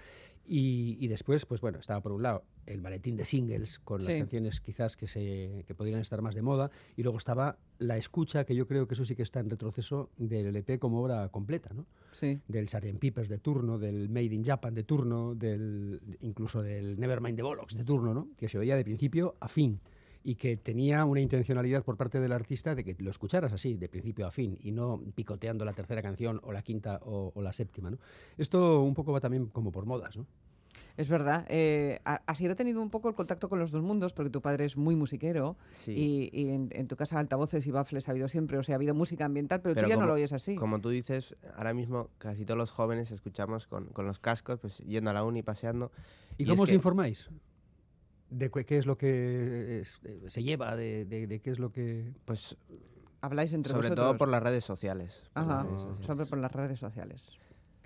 Y, 0.45 1.07
después, 1.07 1.45
pues 1.45 1.61
bueno, 1.61 1.79
estaba 1.79 2.01
por 2.01 2.11
un 2.11 2.23
lado 2.23 2.43
el 2.65 2.81
maletín 2.81 3.15
de 3.15 3.23
singles 3.23 3.79
con 3.79 4.03
las 4.03 4.13
canciones 4.13 4.59
quizás 4.59 4.97
que 4.97 5.07
se 5.07 5.63
que 5.65 5.73
podrían 5.73 6.01
estar 6.01 6.21
más 6.21 6.35
de 6.35 6.41
moda, 6.41 6.71
y 6.97 7.03
luego 7.03 7.17
estaba 7.17 7.57
la 7.79 7.95
escucha, 7.95 8.43
que 8.43 8.53
yo 8.53 8.67
creo 8.67 8.85
que 8.85 8.95
eso 8.95 9.05
sí 9.05 9.15
que 9.15 9.23
está 9.23 9.39
en 9.39 9.49
retroceso 9.49 10.09
del 10.17 10.47
LP 10.47 10.77
como 10.77 11.01
obra 11.01 11.29
completa, 11.29 11.69
¿no? 11.73 11.85
Sí. 12.11 12.41
Del 12.49 12.67
Sgt. 12.67 12.99
Peppers 12.99 13.29
de 13.29 13.37
turno, 13.37 13.79
del 13.79 14.09
Made 14.09 14.35
in 14.35 14.43
Japan 14.43 14.75
de 14.75 14.83
turno, 14.83 15.35
del 15.35 16.01
incluso 16.19 16.61
del 16.61 16.99
Nevermind 16.99 17.37
the 17.37 17.43
Bollocks 17.43 17.77
de 17.77 17.85
turno, 17.85 18.13
¿no? 18.13 18.27
Que 18.35 18.49
se 18.49 18.57
oía 18.57 18.75
de 18.75 18.83
principio 18.83 19.37
a 19.39 19.47
fin 19.47 19.79
y 20.27 20.35
que 20.35 20.57
tenía 20.57 21.05
una 21.05 21.21
intencionalidad 21.21 21.85
por 21.85 21.95
parte 21.95 22.19
del 22.19 22.33
artista 22.33 22.75
de 22.75 22.83
que 22.83 22.97
lo 22.99 23.09
escucharas 23.09 23.53
así, 23.53 23.77
de 23.77 23.87
principio 23.87 24.27
a 24.27 24.31
fin, 24.31 24.57
y 24.61 24.73
no 24.73 25.01
picoteando 25.15 25.63
la 25.63 25.71
tercera 25.71 26.01
canción 26.01 26.41
o 26.43 26.51
la 26.51 26.61
quinta 26.63 26.99
o, 27.05 27.31
la 27.41 27.53
séptima. 27.53 27.89
¿no? 27.89 27.97
Esto 28.37 28.81
un 28.81 28.93
poco 28.93 29.13
va 29.13 29.21
también 29.21 29.45
como 29.45 29.71
por 29.71 29.85
modas, 29.85 30.17
¿no? 30.17 30.25
Es 30.97 31.07
verdad. 31.07 31.45
Eh, 31.47 32.01
así 32.03 32.45
he 32.45 32.55
tenido 32.55 32.81
un 32.81 32.89
poco 32.89 33.07
el 33.07 33.15
contacto 33.15 33.47
con 33.47 33.59
los 33.59 33.71
dos 33.71 33.81
mundos, 33.81 34.11
porque 34.11 34.29
tu 34.29 34.41
padre 34.41 34.65
es 34.65 34.75
muy 34.75 34.97
musiquero 34.97 35.55
y, 35.85 36.29
en, 36.33 36.87
tu 36.89 36.97
casa 36.97 37.19
altavoces 37.19 37.65
y 37.65 37.71
baffles 37.71 38.09
ha 38.09 38.11
habido 38.11 38.27
siempre, 38.27 38.57
o 38.57 38.63
sea, 38.63 38.75
ha 38.75 38.77
habido 38.77 38.93
música 38.93 39.23
ambiental, 39.23 39.61
pero, 39.61 39.81
tú 39.81 39.87
ya 39.87 39.95
no 39.95 40.07
lo 40.07 40.13
oyes 40.13 40.33
así. 40.33 40.55
Como 40.57 40.81
tú 40.81 40.89
dices, 40.89 41.37
ahora 41.55 41.73
mismo 41.73 42.09
casi 42.17 42.43
todos 42.43 42.57
los 42.57 42.71
jóvenes 42.71 43.11
escuchamos 43.11 43.65
con, 43.65 43.91
los 43.95 44.19
cascos, 44.19 44.59
pues 44.59 44.79
yendo 44.79 45.09
a 45.09 45.13
la 45.13 45.23
uni, 45.23 45.41
paseando. 45.41 45.93
¿Y, 46.37 46.45
cómo 46.45 46.63
os 46.63 46.71
informáis? 46.73 47.29
De 48.37 48.49
qué 48.49 48.77
es 48.77 48.85
lo 48.85 48.97
que 48.97 49.81
eh, 49.81 50.29
se 50.29 50.43
lleva, 50.43 50.75
de, 50.75 51.05
de, 51.05 51.39
qué 51.39 51.49
es 51.49 51.59
lo 51.59 51.71
que... 51.71 52.13
Pues 52.25 52.55
habláis 53.21 53.53
entre 53.53 53.73
sobre 53.73 53.91
todo 53.91 54.17
por 54.17 54.29
las 54.29 54.43
redes 54.43 54.63
sociales. 54.63 55.23
Ajá, 55.33 55.65
sobre 56.05 56.25
por 56.25 56.37
las 56.37 56.51
redes 56.51 56.79
sociales. 56.79 57.37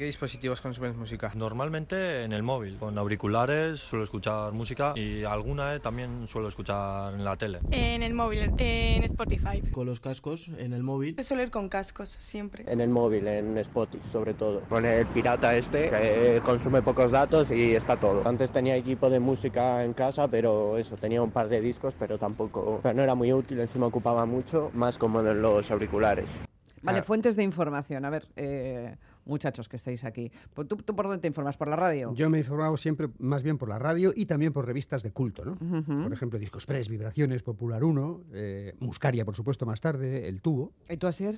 ¿Qué 0.01 0.07
dispositivos 0.07 0.61
consumes 0.61 0.95
música? 0.95 1.31
Normalmente 1.35 2.23
en 2.23 2.33
el 2.33 2.41
móvil, 2.41 2.77
con 2.79 2.97
auriculares, 2.97 3.81
suelo 3.81 4.03
escuchar 4.03 4.51
música 4.51 4.93
y 4.95 5.23
alguna 5.23 5.79
también 5.79 6.27
suelo 6.27 6.47
escuchar 6.47 7.13
en 7.13 7.23
la 7.23 7.37
tele. 7.37 7.59
En 7.69 8.01
el 8.01 8.15
móvil, 8.15 8.51
en 8.57 9.03
Spotify. 9.03 9.61
Con 9.71 9.85
los 9.85 9.99
cascos, 9.99 10.47
en 10.57 10.73
el 10.73 10.81
móvil. 10.81 11.23
Suelo 11.23 11.43
ir 11.43 11.51
con 11.51 11.69
cascos 11.69 12.09
siempre. 12.09 12.65
En 12.67 12.81
el 12.81 12.89
móvil, 12.89 13.27
en 13.27 13.55
Spotify 13.59 14.03
sobre 14.11 14.33
todo. 14.33 14.61
Con 14.61 14.87
el 14.87 15.05
pirata 15.05 15.55
este, 15.55 15.91
que 15.91 16.41
consume 16.43 16.81
pocos 16.81 17.11
datos 17.11 17.51
y 17.51 17.75
está 17.75 17.95
todo. 17.95 18.27
Antes 18.27 18.49
tenía 18.49 18.75
equipo 18.75 19.07
de 19.07 19.19
música 19.19 19.83
en 19.83 19.93
casa, 19.93 20.27
pero 20.27 20.79
eso, 20.79 20.97
tenía 20.97 21.21
un 21.21 21.29
par 21.29 21.47
de 21.47 21.61
discos, 21.61 21.93
pero 21.93 22.17
tampoco, 22.17 22.81
no 22.83 23.03
era 23.03 23.13
muy 23.13 23.31
útil, 23.31 23.59
encima 23.59 23.85
ocupaba 23.85 24.25
mucho, 24.25 24.71
más 24.73 24.97
como 24.97 25.21
en 25.21 25.43
los 25.43 25.69
auriculares. 25.69 26.41
Vale, 26.81 27.03
fuentes 27.03 27.35
de 27.35 27.43
información. 27.43 28.05
A 28.05 28.09
ver, 28.09 28.27
eh, 28.35 28.95
muchachos 29.25 29.69
que 29.69 29.75
estáis 29.75 30.03
aquí. 30.03 30.31
Pues, 30.53 30.67
¿Tú, 30.67 30.77
por 30.77 31.05
dónde 31.05 31.19
te 31.19 31.27
informas? 31.27 31.57
¿Por 31.57 31.67
la 31.67 31.75
radio? 31.75 32.13
Yo 32.13 32.29
me 32.29 32.37
he 32.37 32.41
informado 32.41 32.75
siempre 32.77 33.09
más 33.19 33.43
bien 33.43 33.57
por 33.57 33.69
la 33.69 33.79
radio 33.79 34.13
y 34.15 34.25
también 34.25 34.53
por 34.53 34.65
revistas 34.65 35.03
de 35.03 35.11
culto, 35.11 35.45
¿no? 35.45 35.55
Por 35.55 36.13
ejemplo, 36.13 36.39
Discos 36.39 36.65
Press, 36.65 36.89
Vibraciones, 36.89 37.43
Popular 37.43 37.83
1, 37.83 38.21
eh, 38.33 38.75
Muscaria, 38.79 39.25
por 39.25 39.35
supuesto, 39.35 39.65
más 39.65 39.81
tarde, 39.81 40.27
El 40.27 40.41
Tubo. 40.41 40.73
¿Y 40.89 40.97
tú, 40.97 41.07
Asier? 41.07 41.37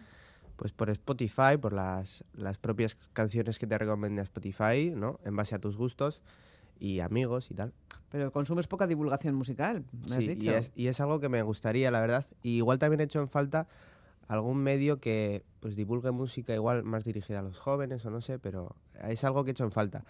Pues 0.55 0.71
por 0.71 0.89
Spotify, 0.91 1.57
por 1.59 1.73
las, 1.73 2.23
propias 2.61 2.95
canciones 3.13 3.59
que 3.59 3.67
te 3.67 3.77
recomienda 3.77 4.21
Spotify, 4.21 4.91
¿no? 4.95 5.19
En 5.25 5.35
base 5.35 5.55
a 5.55 5.59
tus 5.59 5.75
gustos 5.75 6.21
y 6.79 6.99
amigos 6.99 7.49
y 7.51 7.55
tal. 7.55 7.73
Pero 8.09 8.31
consumes 8.31 8.67
poca 8.67 8.85
divulgación 8.85 9.33
musical, 9.33 9.83
me 10.07 10.15
has 10.15 10.19
dicho. 10.19 10.51
Y 10.51 10.53
es, 10.53 10.71
y 10.75 10.87
es 10.87 10.99
algo 10.99 11.19
que 11.19 11.29
me 11.29 11.41
gustaría, 11.41 11.89
la 11.89 11.99
verdad. 11.99 12.25
Y 12.43 12.57
igual 12.57 12.77
también 12.77 13.01
he 13.01 13.03
hecho 13.05 13.19
en 13.19 13.29
falta 13.29 13.67
algún 14.27 14.57
medio 14.57 14.99
que 14.99 15.43
pues 15.59 15.75
divulgue 15.75 16.11
música 16.11 16.53
igual 16.53 16.83
más 16.83 17.03
dirigida 17.03 17.39
a 17.39 17.41
los 17.41 17.59
jóvenes 17.59 18.05
o 18.05 18.09
no 18.09 18.21
sé, 18.21 18.39
pero 18.39 18.75
es 19.07 19.23
algo 19.23 19.43
que 19.43 19.51
he 19.51 19.53
hecho 19.53 19.63
en 19.63 19.71
falta. 19.71 20.03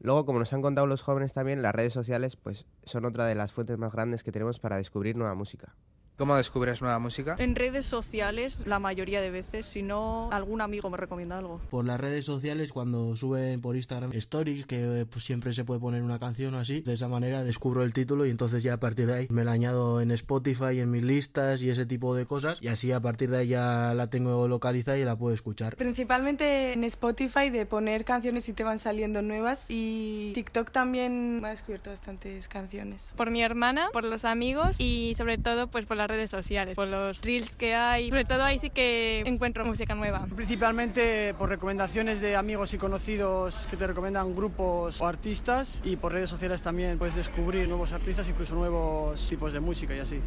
Luego, 0.00 0.24
como 0.26 0.38
nos 0.38 0.52
han 0.52 0.62
contado 0.62 0.86
los 0.86 1.02
jóvenes 1.02 1.32
también, 1.32 1.62
las 1.62 1.74
redes 1.74 1.92
sociales 1.92 2.36
pues 2.36 2.66
son 2.84 3.04
otra 3.04 3.26
de 3.26 3.34
las 3.34 3.52
fuentes 3.52 3.78
más 3.78 3.92
grandes 3.92 4.22
que 4.22 4.32
tenemos 4.32 4.58
para 4.58 4.76
descubrir 4.76 5.16
nueva 5.16 5.34
música. 5.34 5.74
¿Cómo 6.16 6.36
descubres 6.36 6.82
nueva 6.82 6.98
música? 6.98 7.36
En 7.38 7.56
redes 7.56 7.86
sociales, 7.86 8.66
la 8.66 8.78
mayoría 8.78 9.22
de 9.22 9.30
veces, 9.30 9.64
si 9.66 9.82
no, 9.82 10.30
algún 10.30 10.60
amigo 10.60 10.90
me 10.90 10.98
recomienda 10.98 11.38
algo. 11.38 11.60
Por 11.70 11.86
las 11.86 11.98
redes 11.98 12.26
sociales, 12.26 12.72
cuando 12.72 13.16
suben 13.16 13.62
por 13.62 13.76
Instagram 13.76 14.12
stories, 14.12 14.66
que 14.66 15.06
pues, 15.10 15.24
siempre 15.24 15.54
se 15.54 15.64
puede 15.64 15.80
poner 15.80 16.02
una 16.02 16.18
canción 16.18 16.54
o 16.54 16.58
así, 16.58 16.82
de 16.82 16.92
esa 16.92 17.08
manera 17.08 17.42
descubro 17.44 17.82
el 17.82 17.94
título 17.94 18.26
y 18.26 18.30
entonces 18.30 18.62
ya 18.62 18.74
a 18.74 18.76
partir 18.76 19.06
de 19.06 19.14
ahí 19.14 19.26
me 19.30 19.44
la 19.44 19.52
añado 19.52 20.02
en 20.02 20.10
Spotify, 20.10 20.80
en 20.80 20.90
mis 20.90 21.02
listas 21.02 21.62
y 21.62 21.70
ese 21.70 21.86
tipo 21.86 22.14
de 22.14 22.26
cosas, 22.26 22.58
y 22.60 22.68
así 22.68 22.92
a 22.92 23.00
partir 23.00 23.30
de 23.30 23.38
ahí 23.38 23.48
ya 23.48 23.94
la 23.94 24.08
tengo 24.08 24.46
localizada 24.48 24.98
y 24.98 25.04
la 25.04 25.16
puedo 25.16 25.32
escuchar. 25.32 25.76
Principalmente 25.76 26.74
en 26.74 26.84
Spotify, 26.84 27.48
de 27.50 27.64
poner 27.64 28.04
canciones 28.04 28.48
y 28.48 28.52
te 28.52 28.64
van 28.64 28.78
saliendo 28.78 29.22
nuevas, 29.22 29.66
y 29.70 30.32
TikTok 30.34 30.70
también 30.70 31.40
me 31.40 31.48
ha 31.48 31.50
descubierto 31.52 31.90
bastantes 31.90 32.48
canciones. 32.48 33.14
Por 33.16 33.30
mi 33.30 33.42
hermana, 33.42 33.88
por 33.92 34.04
los 34.04 34.26
amigos 34.26 34.76
y 34.78 35.14
sobre 35.16 35.38
todo 35.38 35.68
pues 35.68 35.86
por 35.86 35.96
la 35.96 36.01
redes 36.10 36.30
sociales, 36.30 36.76
por 36.76 36.88
los 36.88 37.20
reels 37.22 37.56
que 37.56 37.74
hay. 37.74 38.08
Sobre 38.08 38.24
todo 38.24 38.42
ahí 38.44 38.58
sí 38.58 38.70
que 38.70 39.20
encuentro 39.26 39.64
música 39.64 39.94
nueva. 39.94 40.26
Principalmente 40.34 41.34
por 41.34 41.48
recomendaciones 41.48 42.20
de 42.20 42.36
amigos 42.36 42.74
y 42.74 42.78
conocidos 42.78 43.66
que 43.70 43.76
te 43.76 43.86
recomiendan 43.86 44.34
grupos 44.34 45.00
o 45.00 45.06
artistas 45.06 45.80
y 45.84 45.96
por 45.96 46.12
redes 46.12 46.30
sociales 46.30 46.62
también 46.62 46.98
puedes 46.98 47.14
descubrir 47.14 47.68
nuevos 47.68 47.92
artistas, 47.92 48.28
incluso 48.28 48.54
nuevos 48.54 49.28
tipos 49.28 49.52
de 49.52 49.60
música 49.60 49.94
y 49.94 50.00
así. 50.00 50.20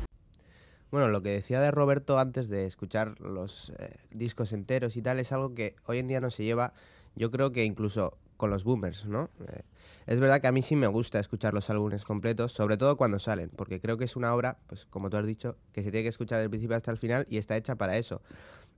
Bueno, 0.91 1.09
lo 1.09 1.21
que 1.21 1.29
decía 1.29 1.59
de 1.59 1.71
Roberto 1.71 2.19
antes 2.19 2.47
de 2.47 2.65
escuchar 2.65 3.19
los 3.19 3.73
eh, 3.79 3.97
discos 4.11 4.53
enteros 4.53 4.95
y 4.95 5.01
tal 5.01 5.19
es 5.19 5.31
algo 5.31 5.53
que 5.53 5.75
hoy 5.85 5.97
en 5.97 6.07
día 6.07 6.21
no 6.21 6.29
se 6.29 6.43
lleva, 6.43 6.73
yo 7.15 7.31
creo 7.31 7.51
que 7.51 7.65
incluso 7.65 8.17
con 8.37 8.49
los 8.49 8.63
boomers, 8.63 9.05
¿no? 9.05 9.29
Eh, 9.47 9.61
es 10.07 10.19
verdad 10.19 10.41
que 10.41 10.47
a 10.47 10.51
mí 10.51 10.61
sí 10.61 10.75
me 10.75 10.87
gusta 10.87 11.19
escuchar 11.19 11.53
los 11.53 11.69
álbumes 11.69 12.03
completos, 12.03 12.51
sobre 12.51 12.77
todo 12.77 12.97
cuando 12.97 13.19
salen, 13.19 13.49
porque 13.49 13.79
creo 13.79 13.97
que 13.97 14.05
es 14.05 14.15
una 14.15 14.33
obra, 14.33 14.57
pues 14.67 14.85
como 14.85 15.09
tú 15.09 15.17
has 15.17 15.25
dicho, 15.25 15.57
que 15.73 15.83
se 15.83 15.91
tiene 15.91 16.03
que 16.03 16.09
escuchar 16.09 16.39
del 16.39 16.49
principio 16.49 16.75
hasta 16.75 16.91
el 16.91 16.97
final 16.97 17.25
y 17.29 17.37
está 17.37 17.57
hecha 17.57 17.75
para 17.75 17.97
eso. 17.97 18.21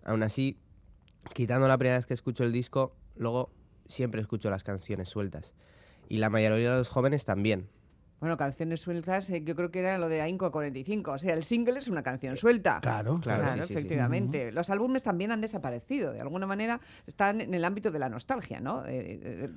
Aún 0.06 0.24
así, 0.24 0.58
quitando 1.34 1.68
la 1.68 1.78
primera 1.78 1.98
vez 1.98 2.06
que 2.06 2.14
escucho 2.14 2.44
el 2.44 2.52
disco, 2.52 2.96
luego 3.16 3.52
siempre 3.88 4.22
escucho 4.22 4.50
las 4.50 4.64
canciones 4.64 5.10
sueltas. 5.10 5.54
Y 6.10 6.18
la 6.18 6.30
mayoría 6.30 6.72
de 6.72 6.78
los 6.78 6.90
jóvenes 6.90 7.26
también. 7.26 7.68
Bueno, 8.20 8.36
canciones 8.36 8.82
sueltas, 8.82 9.30
eh, 9.30 9.44
yo 9.44 9.56
creo 9.56 9.70
que 9.70 9.80
era 9.80 9.98
lo 9.98 10.10
de 10.10 10.22
Ainco 10.22 10.52
45. 10.52 11.12
O 11.12 11.20
sea, 11.20 11.34
el 11.34 11.44
single 11.44 11.80
es 11.80 11.88
una 11.88 12.02
canción 12.02 12.36
suelta. 12.36 12.80
Claro, 12.82 13.20
claro. 13.22 13.64
efectivamente. 13.64 14.52
Los 14.52 14.70
álbumes 14.70 15.04
también 15.04 15.32
han 15.32 15.42
desaparecido. 15.42 16.14
De 16.14 16.22
alguna 16.22 16.48
manera 16.48 16.80
están 17.06 17.42
en 17.42 17.54
el 17.54 17.64
ámbito 17.64 17.92
de 17.92 18.00
la 18.00 18.10
nostalgia, 18.10 18.60
¿no? 18.60 18.86
Eh, 18.86 19.20
eh, 19.22 19.50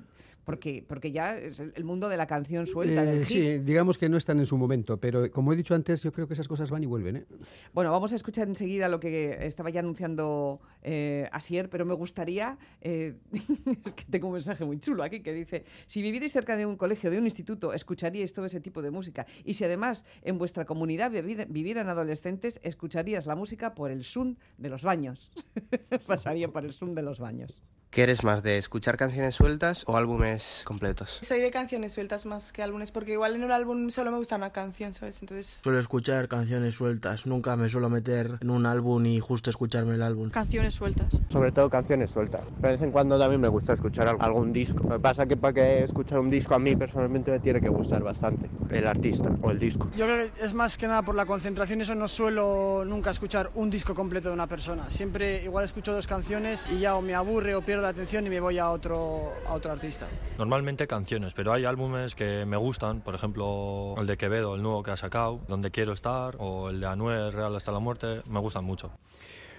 porque, 0.50 0.84
porque 0.86 1.12
ya 1.12 1.38
es 1.38 1.60
el 1.60 1.84
mundo 1.84 2.08
de 2.08 2.16
la 2.16 2.26
canción 2.26 2.66
suelta, 2.66 3.04
del 3.04 3.24
hit. 3.24 3.36
Sí, 3.36 3.58
digamos 3.58 3.98
que 3.98 4.08
no 4.08 4.16
están 4.16 4.40
en 4.40 4.46
su 4.46 4.58
momento, 4.58 4.98
pero 4.98 5.30
como 5.30 5.52
he 5.52 5.56
dicho 5.56 5.76
antes, 5.76 6.02
yo 6.02 6.12
creo 6.12 6.26
que 6.26 6.34
esas 6.34 6.48
cosas 6.48 6.70
van 6.70 6.82
y 6.82 6.86
vuelven. 6.86 7.16
¿eh? 7.16 7.26
Bueno, 7.72 7.92
vamos 7.92 8.12
a 8.12 8.16
escuchar 8.16 8.48
enseguida 8.48 8.88
lo 8.88 8.98
que 8.98 9.46
estaba 9.46 9.70
ya 9.70 9.78
anunciando 9.78 10.60
eh, 10.82 11.28
Asier, 11.30 11.70
pero 11.70 11.86
me 11.86 11.94
gustaría, 11.94 12.58
eh, 12.80 13.14
es 13.84 13.92
que 13.92 14.04
tengo 14.10 14.26
un 14.26 14.34
mensaje 14.34 14.64
muy 14.64 14.80
chulo 14.80 15.04
aquí 15.04 15.20
que 15.20 15.32
dice, 15.32 15.64
si 15.86 16.02
vivierais 16.02 16.32
cerca 16.32 16.56
de 16.56 16.66
un 16.66 16.76
colegio, 16.76 17.12
de 17.12 17.18
un 17.18 17.26
instituto, 17.26 17.72
escucharíais 17.72 18.32
todo 18.32 18.46
ese 18.46 18.60
tipo 18.60 18.82
de 18.82 18.90
música. 18.90 19.26
Y 19.44 19.54
si 19.54 19.62
además 19.62 20.04
en 20.22 20.36
vuestra 20.36 20.64
comunidad 20.64 21.12
vivieran 21.12 21.88
adolescentes, 21.88 22.58
escucharías 22.64 23.26
la 23.26 23.36
música 23.36 23.76
por 23.76 23.92
el 23.92 24.02
sun 24.02 24.36
de 24.58 24.68
los 24.68 24.82
baños. 24.82 25.30
Pasaría 26.08 26.48
por 26.48 26.64
el 26.64 26.72
sun 26.72 26.96
de 26.96 27.02
los 27.02 27.20
baños. 27.20 27.62
¿Qué 27.90 28.04
eres 28.04 28.22
más, 28.22 28.44
de 28.44 28.56
escuchar 28.56 28.96
canciones 28.96 29.34
sueltas 29.34 29.82
o 29.88 29.96
álbumes 29.96 30.62
completos? 30.64 31.18
Soy 31.22 31.40
de 31.40 31.50
canciones 31.50 31.92
sueltas 31.92 32.24
más 32.24 32.52
que 32.52 32.62
álbumes, 32.62 32.92
porque 32.92 33.14
igual 33.14 33.34
en 33.34 33.42
un 33.42 33.50
álbum 33.50 33.90
solo 33.90 34.12
me 34.12 34.16
gusta 34.18 34.36
una 34.36 34.50
canción, 34.50 34.94
¿sabes? 34.94 35.20
Entonces... 35.22 35.58
Suelo 35.64 35.80
escuchar 35.80 36.28
canciones 36.28 36.76
sueltas, 36.76 37.26
nunca 37.26 37.56
me 37.56 37.68
suelo 37.68 37.90
meter 37.90 38.38
en 38.42 38.50
un 38.50 38.64
álbum 38.66 39.04
y 39.06 39.18
justo 39.18 39.50
escucharme 39.50 39.94
el 39.96 40.02
álbum. 40.02 40.30
Canciones 40.30 40.74
sueltas. 40.74 41.18
Sobre 41.26 41.50
todo 41.50 41.68
canciones 41.68 42.12
sueltas. 42.12 42.42
Pero 42.60 42.68
de 42.68 42.72
vez 42.74 42.82
en 42.82 42.92
cuando 42.92 43.18
también 43.18 43.40
me 43.40 43.48
gusta 43.48 43.72
escuchar 43.72 44.06
al- 44.06 44.18
algún 44.20 44.52
disco. 44.52 44.84
Lo 44.84 44.94
que 44.94 45.00
pasa 45.00 45.26
que 45.26 45.36
para 45.36 45.54
que 45.54 45.82
escuchar 45.82 46.20
un 46.20 46.28
disco 46.30 46.54
a 46.54 46.60
mí 46.60 46.76
personalmente 46.76 47.32
me 47.32 47.40
tiene 47.40 47.60
que 47.60 47.70
gustar 47.70 48.04
bastante 48.04 48.48
el 48.70 48.86
artista 48.86 49.32
o 49.42 49.50
el 49.50 49.58
disco. 49.58 49.90
Yo 49.96 50.04
creo 50.06 50.16
que 50.32 50.44
es 50.44 50.54
más 50.54 50.78
que 50.78 50.86
nada 50.86 51.02
por 51.02 51.16
la 51.16 51.26
concentración, 51.26 51.80
eso 51.80 51.96
no 51.96 52.06
suelo 52.06 52.84
nunca 52.84 53.10
escuchar 53.10 53.50
un 53.56 53.68
disco 53.68 53.96
completo 53.96 54.28
de 54.28 54.34
una 54.34 54.46
persona. 54.46 54.88
Siempre 54.90 55.42
igual 55.42 55.64
escucho 55.64 55.92
dos 55.92 56.06
canciones 56.06 56.68
y 56.72 56.78
ya 56.78 56.94
o 56.94 57.02
me 57.02 57.14
aburre 57.16 57.56
o 57.56 57.62
pierdo 57.62 57.79
la 57.80 57.88
atención 57.88 58.26
y 58.26 58.30
me 58.30 58.40
voy 58.40 58.58
a 58.58 58.70
otro, 58.70 59.32
a 59.46 59.54
otro 59.54 59.72
artista. 59.72 60.06
Normalmente 60.38 60.86
canciones, 60.86 61.34
pero 61.34 61.52
hay 61.52 61.64
álbumes 61.64 62.14
que 62.14 62.44
me 62.46 62.56
gustan, 62.56 63.00
por 63.00 63.14
ejemplo 63.14 63.94
el 63.98 64.06
de 64.06 64.16
Quevedo, 64.16 64.54
el 64.54 64.62
nuevo 64.62 64.82
que 64.82 64.90
ha 64.90 64.96
sacado, 64.96 65.40
Donde 65.48 65.70
quiero 65.70 65.92
estar, 65.92 66.36
o 66.38 66.70
el 66.70 66.80
de 66.80 66.86
Anuel, 66.86 67.32
Real 67.32 67.54
hasta 67.56 67.72
la 67.72 67.78
muerte, 67.78 68.22
me 68.26 68.40
gustan 68.40 68.64
mucho. 68.64 68.90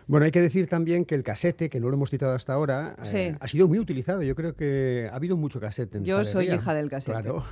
Bueno, 0.08 0.26
hay 0.26 0.32
que 0.32 0.42
decir 0.42 0.68
también 0.68 1.06
que 1.06 1.16
el 1.16 1.24
casete, 1.24 1.70
que 1.70 1.80
no 1.80 1.90
lo 1.90 1.96
hemos 1.96 2.10
citado 2.10 2.34
hasta 2.34 2.54
ahora, 2.54 2.96
eh, 3.04 3.06
Sí. 3.32 3.38
ha 3.40 3.48
sido 3.48 3.68
muy 3.68 3.80
utilizado. 3.80 4.22
Yo 4.24 4.36
creo 4.36 4.56
que 4.56 5.10
ha 5.12 5.16
habido 5.16 5.38
mucho 5.38 5.60
casete. 5.60 5.98
En 6.00 6.04
Yo 6.06 6.24
soy 6.26 6.50
hija 6.52 6.74
del 6.74 6.90
casete. 6.90 7.12
Claro. 7.12 7.44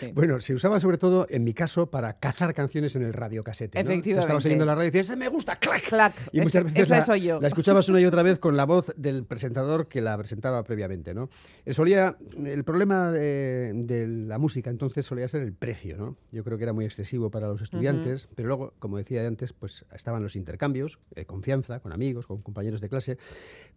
Sí. 0.00 0.12
Bueno, 0.14 0.40
se 0.40 0.54
usaba 0.54 0.80
sobre 0.80 0.98
todo, 0.98 1.26
en 1.30 1.44
mi 1.44 1.52
caso, 1.52 1.86
para 1.90 2.12
cazar 2.14 2.54
canciones 2.54 2.96
en 2.96 3.02
el 3.02 3.12
radiocasete. 3.12 3.78
¿no? 3.78 3.84
Tú 3.84 3.90
Efectivamente. 3.92 4.20
Estabas 4.26 4.46
oyendo 4.46 4.64
la 4.66 4.74
radio 4.74 4.88
y 4.88 4.90
decías, 4.90 5.06
¡ese 5.10 5.16
me 5.16 5.28
gusta! 5.28 5.56
¡Clac! 5.56 5.82
Clac. 5.88 6.14
Y 6.32 6.38
Es- 6.38 6.44
muchas 6.44 6.64
veces 6.64 6.80
esa 6.82 6.96
la, 6.96 7.02
soy 7.02 7.20
yo. 7.22 7.40
la 7.40 7.48
escuchabas 7.48 7.88
una 7.88 8.00
y 8.00 8.06
otra 8.06 8.22
vez 8.22 8.38
con 8.40 8.56
la 8.56 8.64
voz 8.64 8.92
del 8.96 9.24
presentador 9.24 9.88
que 9.88 10.00
la 10.00 10.16
presentaba 10.16 10.62
previamente, 10.64 11.14
¿no? 11.14 11.28
Eh, 11.64 11.74
Solía, 11.74 12.16
el 12.44 12.64
problema 12.64 13.12
de, 13.12 13.72
de 13.74 14.06
la 14.08 14.38
música 14.38 14.70
entonces 14.70 15.04
solía 15.06 15.28
ser 15.28 15.42
el 15.42 15.52
precio, 15.52 15.96
¿no? 15.96 16.16
Yo 16.32 16.42
creo 16.44 16.56
que 16.58 16.64
era 16.64 16.72
muy 16.72 16.84
excesivo 16.84 17.30
para 17.30 17.46
los 17.48 17.60
estudiantes, 17.62 18.28
pero 18.34 18.48
luego, 18.48 18.72
como 18.78 18.96
decía 18.98 19.26
antes, 19.26 19.52
pues 19.52 19.84
estaban 19.94 20.22
los 20.22 20.36
intercambios, 20.36 20.98
eh, 21.14 21.24
confianza, 21.24 21.80
con 21.80 21.92
amigos, 21.96 22.26
con 22.26 22.40
compañeros 22.42 22.80
de 22.80 22.88
clase. 22.88 23.18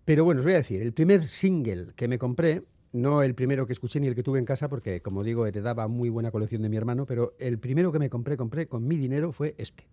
Pero 0.05 0.23
bueno, 0.23 0.41
os 0.41 0.45
voy 0.45 0.53
a 0.53 0.57
decir, 0.57 0.81
el 0.81 0.93
primer 0.93 1.27
single 1.27 1.93
que 1.95 2.07
me 2.07 2.19
compré, 2.19 2.63
no 2.91 3.23
el 3.23 3.35
primero 3.35 3.65
que 3.65 3.73
escuché 3.73 3.99
ni 3.99 4.07
el 4.07 4.15
que 4.15 4.23
tuve 4.23 4.39
en 4.39 4.45
casa, 4.45 4.69
porque 4.69 5.01
como 5.01 5.23
digo, 5.23 5.45
heredaba 5.45 5.87
muy 5.87 6.09
buena 6.09 6.31
colección 6.31 6.61
de 6.61 6.69
mi 6.69 6.77
hermano, 6.77 7.05
pero 7.05 7.33
el 7.39 7.59
primero 7.59 7.91
que 7.91 7.99
me 7.99 8.09
compré, 8.09 8.37
compré 8.37 8.67
con 8.67 8.87
mi 8.87 8.97
dinero 8.97 9.31
fue 9.31 9.55
este. 9.57 9.83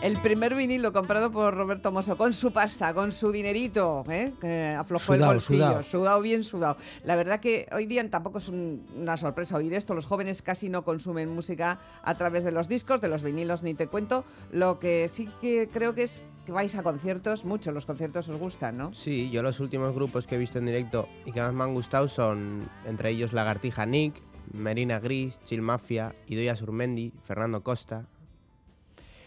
El 0.00 0.16
primer 0.18 0.54
vinilo 0.54 0.92
comprado 0.92 1.32
por 1.32 1.54
Roberto 1.54 1.90
Mosso 1.90 2.16
con 2.16 2.32
su 2.32 2.52
pasta, 2.52 2.94
con 2.94 3.10
su 3.10 3.32
dinerito, 3.32 4.04
¿eh? 4.08 4.32
que 4.40 4.68
aflojó 4.78 5.14
el 5.14 5.20
bolsillo, 5.24 5.66
sudao. 5.66 5.82
sudado 5.82 6.20
bien 6.22 6.44
sudado. 6.44 6.76
La 7.02 7.16
verdad 7.16 7.40
que 7.40 7.66
hoy 7.72 7.86
día 7.86 8.08
tampoco 8.08 8.38
es 8.38 8.48
un- 8.48 8.86
una 8.96 9.16
sorpresa 9.16 9.56
oír 9.56 9.74
esto. 9.74 9.94
Los 9.94 10.06
jóvenes 10.06 10.40
casi 10.40 10.68
no 10.68 10.84
consumen 10.84 11.28
música 11.28 11.80
a 12.04 12.14
través 12.16 12.44
de 12.44 12.52
los 12.52 12.68
discos, 12.68 13.00
de 13.00 13.08
los 13.08 13.24
vinilos 13.24 13.64
ni 13.64 13.74
te 13.74 13.88
cuento. 13.88 14.24
Lo 14.52 14.78
que 14.78 15.08
sí 15.08 15.28
que 15.40 15.68
creo 15.72 15.94
que 15.96 16.04
es 16.04 16.20
vais 16.52 16.74
a 16.74 16.82
conciertos, 16.82 17.44
mucho 17.44 17.72
los 17.72 17.86
conciertos 17.86 18.28
os 18.28 18.38
gustan, 18.38 18.76
¿no? 18.76 18.94
Sí, 18.94 19.30
yo 19.30 19.42
los 19.42 19.60
últimos 19.60 19.94
grupos 19.94 20.26
que 20.26 20.36
he 20.36 20.38
visto 20.38 20.58
en 20.58 20.66
directo 20.66 21.08
y 21.24 21.32
que 21.32 21.40
más 21.40 21.52
me 21.52 21.64
han 21.64 21.74
gustado 21.74 22.08
son 22.08 22.68
entre 22.86 23.10
ellos 23.10 23.32
Lagartija 23.32 23.86
Nick, 23.86 24.22
Merina 24.52 24.98
Gris, 24.98 25.40
Chill 25.44 25.62
Mafia, 25.62 26.14
Idoia 26.26 26.56
Surmendi, 26.56 27.12
Fernando 27.24 27.62
Costa. 27.62 28.06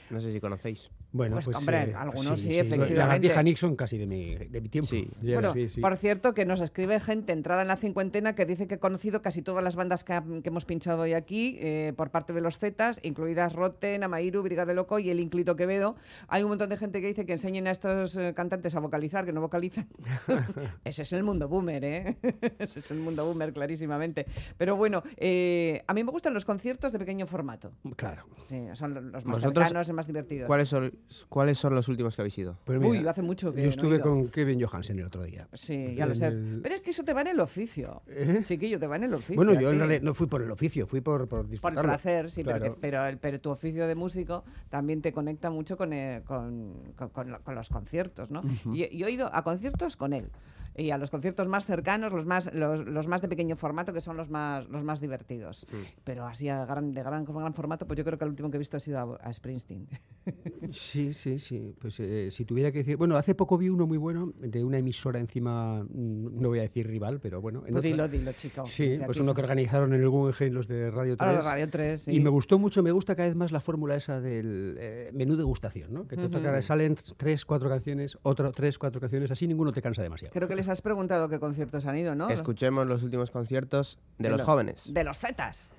No 0.10 0.20
sé 0.20 0.34
si 0.34 0.40
conocéis. 0.40 0.90
Bueno, 1.14 1.36
Pues, 1.36 1.46
pues, 1.46 1.58
hombre, 1.58 1.92
eh, 1.92 1.94
algunos 1.96 2.40
sí, 2.40 2.48
La 2.50 2.54
efectivamente. 2.62 2.96
Lagartija 2.96 3.44
Nixon 3.44 3.76
casi 3.76 3.98
de 3.98 4.08
mi, 4.08 4.36
de 4.36 4.62
mi 4.62 4.70
tiempo. 4.70 4.90
Sí. 4.90 5.08
Bueno, 5.22 5.54
sí, 5.54 5.70
sí. 5.70 5.82
por 5.82 5.98
cierto, 5.98 6.34
que 6.34 6.46
nos 6.46 6.62
escribe 6.62 7.00
gente 7.00 7.34
entrada 7.34 7.64
en 7.64 7.68
la 7.68 7.76
cincuentena 7.76 8.34
que 8.36 8.46
dice 8.46 8.68
que 8.68 8.76
ha 8.76 8.80
conocido 8.80 9.22
casi 9.22 9.42
todas 9.42 9.64
las 9.64 9.76
bandas 9.76 10.04
que, 10.04 10.14
ha- 10.14 10.24
que 10.24 10.50
hemos 10.50 10.66
pinchado 10.66 11.02
hoy 11.02 11.14
aquí 11.14 11.58
eh, 11.60 11.94
por 11.98 12.12
parte 12.12 12.32
de 12.34 12.42
los 12.42 12.58
Zetas, 12.60 13.00
incluidas 13.04 13.54
Rotten, 13.54 14.04
Amairu, 14.04 14.42
Brigade 14.42 14.74
Loco 14.74 15.00
y 15.00 15.10
el 15.10 15.20
Inclito 15.20 15.56
Quevedo. 15.56 15.96
Hay 16.28 16.44
un 16.44 16.50
montón 16.50 16.70
de 16.70 16.78
gente 16.78 17.02
que 17.02 17.08
dice 17.08 17.26
que 17.26 17.34
enseñen 17.34 17.68
a 17.68 17.72
estos 17.72 18.16
eh, 18.18 18.34
cantantes 18.34 18.76
a 18.76 18.80
vocalizar, 18.80 19.26
que 19.26 19.34
no 19.34 19.42
vocalizan. 19.42 19.88
Ese 20.86 21.02
es 21.04 21.14
el 21.14 21.24
mundo 21.24 21.48
boomer, 21.50 21.84
¿eh? 21.84 22.18
Ese 22.60 22.80
es 22.80 22.92
el 22.92 23.00
mundo 23.00 23.26
boomer, 23.26 23.52
clarísimamente. 23.54 24.26
Pero 24.58 24.76
bueno, 24.76 25.04
eh, 25.18 25.84
a 25.88 25.94
mí 25.94 26.04
me 26.04 26.12
gustan 26.12 26.34
los 26.34 26.46
conciertos 26.46 26.92
de 26.92 27.00
pequeño 27.00 27.28
formato. 27.28 27.72
Claro. 27.96 28.24
Sí, 28.48 28.68
son 28.74 28.94
los 29.12 29.26
más 29.26 29.26
¿Vosotros 29.26 29.66
cercanos 29.66 29.90
y 29.90 29.94
más 29.94 30.08
divertidos. 30.08 30.48
¿Cuáles 30.48 30.70
son, 30.70 30.92
¿Cuáles 31.30 31.58
son 31.58 31.76
los 31.76 31.88
últimos 31.88 32.16
que 32.16 32.22
habéis 32.22 32.38
ido? 32.38 32.58
Pues 32.64 32.80
Uy, 32.80 33.00
mira, 33.00 33.12
hace 33.12 33.22
mucho 33.22 33.52
que 33.54 33.58
Yo 33.58 33.64
no 33.64 33.68
he 33.68 33.70
estuve 33.70 34.00
con 34.00 34.30
Kevin 34.30 34.62
Johansen 34.62 35.00
el 35.00 35.06
otro 35.06 35.24
día. 35.24 35.48
Sí, 35.54 35.94
ya 35.96 36.06
lo 36.06 36.16
sé. 36.16 36.28
el- 36.28 36.60
Pero 36.64 36.76
es 36.76 36.82
que 36.82 36.92
eso 36.92 37.04
te 37.04 37.14
va 37.14 37.22
en 37.22 37.28
el 37.28 37.40
oficio. 37.40 38.02
¿Eh? 38.08 38.42
Chiquillo, 38.44 38.80
te 38.80 38.88
va 38.88 38.96
en 38.96 39.04
el 39.04 39.14
oficio. 39.14 39.36
Bueno, 39.36 39.54
yo 39.60 39.72
realidad 39.74 40.02
no 40.02 40.14
fui 40.14 40.28
por 40.28 40.42
el 40.42 40.52
oficio, 40.52 40.88
fui 40.88 41.02
por, 41.02 41.28
por 41.28 41.46
Por 41.60 41.82
placer, 41.82 42.32
sí, 42.32 42.44
pero, 42.44 42.58
Claro. 42.60 42.74
que- 42.76 42.82
pero, 42.82 43.06
el- 43.06 43.18
pero 43.18 43.40
tu 43.42 43.50
oficio 43.50 43.88
de 43.88 43.96
músico 43.96 44.44
también 44.70 45.02
te 45.02 45.12
conecta 45.12 45.50
mucho 45.50 45.76
con, 45.78 45.92
eh, 45.94 46.22
con, 46.26 46.94
con- 46.96 47.10
con 47.10 47.32
lo- 47.32 47.42
con 47.42 47.56
los 47.56 47.70
conciertos, 47.70 48.32
¿no? 48.32 48.42
Y, 48.74 48.98
yo 48.98 49.08
he 49.08 49.12
ido 49.12 49.30
a 49.34 49.44
conciertos 49.44 49.98
con 49.98 50.14
él. 50.14 50.30
Y 50.78 50.92
a 50.92 50.98
los 50.98 51.10
conciertos 51.12 51.48
más 51.48 51.66
cercanos, 51.66 52.12
los 52.14 52.26
más, 52.26 52.50
los, 52.54 52.86
los 52.86 53.08
más 53.08 53.22
de 53.22 53.28
pequeño 53.28 53.56
formato, 53.56 53.94
que 53.94 54.02
son 54.02 54.16
los 54.18 54.30
más, 54.30 54.68
los 54.70 54.84
más 54.84 55.02
divertidos. 55.02 55.68
Pero 56.04 56.26
así 56.26 56.48
a 56.50 56.66
gran, 56.66 56.94
de 56.94 57.04
gran, 57.04 57.26
gran 57.26 57.54
formato, 57.54 57.86
pues 57.86 57.98
yo 57.98 58.06
creo 58.06 58.18
que 58.18 58.24
el 58.26 58.30
último 58.32 58.50
que 58.50 58.58
he 58.58 58.60
visto 58.60 58.78
ha 58.78 58.80
sido 58.80 59.00
a, 59.00 59.16
a 59.28 59.34
Springsteen. 59.34 59.88
Sí, 60.72 61.14
sí, 61.14 61.40
sí. 61.40 61.74
Pues 61.82 62.00
eh, 62.00 62.30
si 62.32 62.46
tuviera 62.46 62.72
que 62.72 62.78
decir. 62.80 62.96
Bueno, 62.96 63.18
hace 63.18 63.36
poco 63.36 63.58
vi 63.58 63.68
uno 63.68 63.88
muy 63.88 63.98
bueno 63.98 64.32
de 64.40 64.64
una 64.64 64.78
emisora 64.78 65.20
encima, 65.20 65.84
mm, 65.84 66.40
no 66.42 66.50
voy 66.50 66.60
a 66.60 66.62
decir 66.62 66.88
rival, 66.88 67.20
pero 67.20 67.42
bueno. 67.42 67.60
en 67.66 67.74
Pues 67.74 67.80
otra- 67.80 67.90
dilo, 67.90 68.08
dilo, 68.08 68.32
chico. 68.34 68.66
Sí, 68.66 68.98
pues 69.06 69.18
uno 69.18 69.34
que 69.34 69.42
organizaron 69.42 69.94
en 69.94 70.02
el 70.02 70.08
Guggenheim 70.10 70.54
los 70.54 70.68
de 70.68 70.90
Radio 70.92 71.18
3. 71.18 71.30
Ah, 71.30 71.42
Radio 71.42 71.70
3, 71.70 72.02
sí. 72.04 72.16
Y 72.16 72.20
me 72.22 72.30
gustó 72.30 72.60
mucho, 72.60 72.84
me 72.84 72.92
gusta 72.92 73.16
cada 73.16 73.28
vez 73.28 73.36
más 73.36 73.52
la 73.52 73.60
fórmula 73.60 73.96
esa 73.96 74.22
del 74.22 74.78
eh, 74.80 75.10
menú 75.14 75.36
degustación, 75.36 75.94
¿no? 75.94 76.08
Que 76.08 76.16
te 76.16 76.30
toca, 76.30 76.62
salen 76.62 76.96
tres, 77.18 77.44
cuatro 77.44 77.68
canciones, 77.68 78.18
otro, 78.22 78.52
tres, 78.52 78.78
cuatro 78.78 79.02
canciones, 79.02 79.32
así 79.32 79.48
ninguno 79.48 79.74
te 79.74 79.82
cansa 79.82 80.04
demasiado. 80.04 80.32
Creo 80.32 80.48
que 80.48 80.56
les 80.62 80.70
has 80.70 80.82
preguntado 80.82 81.28
qué 81.30 81.40
conciertos 81.40 81.86
han 81.86 81.98
ido, 81.98 82.14
¿no? 82.16 82.30
Escuchemos 82.30 82.86
los 82.88 83.04
últimos 83.04 83.32
conciertos 83.32 83.98
de, 84.20 84.30
los 84.30 84.40
lo- 84.40 84.46
jóvenes. 84.46 84.94
De 84.94 85.04
los 85.04 85.18
Zetas. 85.20 85.70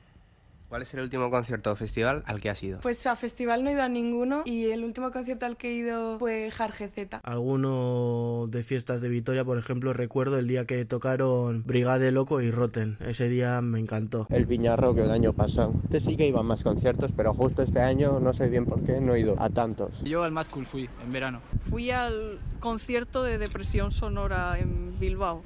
¿Cuál 0.72 0.80
es 0.80 0.94
el 0.94 1.00
último 1.00 1.28
concierto 1.28 1.70
o 1.70 1.76
festival 1.76 2.22
al 2.24 2.40
que 2.40 2.48
has 2.48 2.62
ido? 2.62 2.80
Pues 2.80 3.06
a 3.06 3.14
festival 3.14 3.62
no 3.62 3.68
he 3.68 3.74
ido 3.74 3.82
a 3.82 3.90
ninguno 3.90 4.40
y 4.46 4.70
el 4.70 4.84
último 4.84 5.10
concierto 5.10 5.44
al 5.44 5.58
que 5.58 5.68
he 5.68 5.74
ido 5.74 6.18
fue 6.18 6.50
Jarge 6.50 6.88
Z. 6.88 7.20
Alguno 7.24 8.46
de 8.48 8.62
fiestas 8.62 9.02
de 9.02 9.10
Vitoria, 9.10 9.44
por 9.44 9.58
ejemplo, 9.58 9.92
recuerdo 9.92 10.38
el 10.38 10.48
día 10.48 10.64
que 10.64 10.82
tocaron 10.86 11.62
Brigade 11.66 12.10
Loco 12.10 12.40
y 12.40 12.50
Rotten. 12.50 12.96
Ese 13.00 13.28
día 13.28 13.60
me 13.60 13.80
encantó. 13.80 14.26
El 14.30 14.46
Viñarro 14.46 14.94
que 14.94 15.02
el 15.02 15.10
año 15.10 15.34
pasado. 15.34 15.74
Este 15.84 16.00
sí 16.00 16.16
que 16.16 16.26
iba 16.26 16.40
a 16.40 16.42
más 16.42 16.62
conciertos, 16.62 17.12
pero 17.14 17.34
justo 17.34 17.60
este 17.60 17.80
año 17.80 18.18
no 18.18 18.32
sé 18.32 18.48
bien 18.48 18.64
por 18.64 18.82
qué 18.82 18.98
no 18.98 19.14
he 19.14 19.20
ido 19.20 19.36
a 19.42 19.50
tantos. 19.50 20.02
Yo 20.04 20.22
al 20.22 20.32
Mad 20.32 20.46
Cool 20.50 20.64
fui 20.64 20.88
en 21.04 21.12
verano. 21.12 21.42
Fui 21.68 21.90
al 21.90 22.40
concierto 22.60 23.22
de 23.22 23.36
Depresión 23.36 23.92
Sonora 23.92 24.58
en 24.58 24.98
Bilbao. 24.98 25.42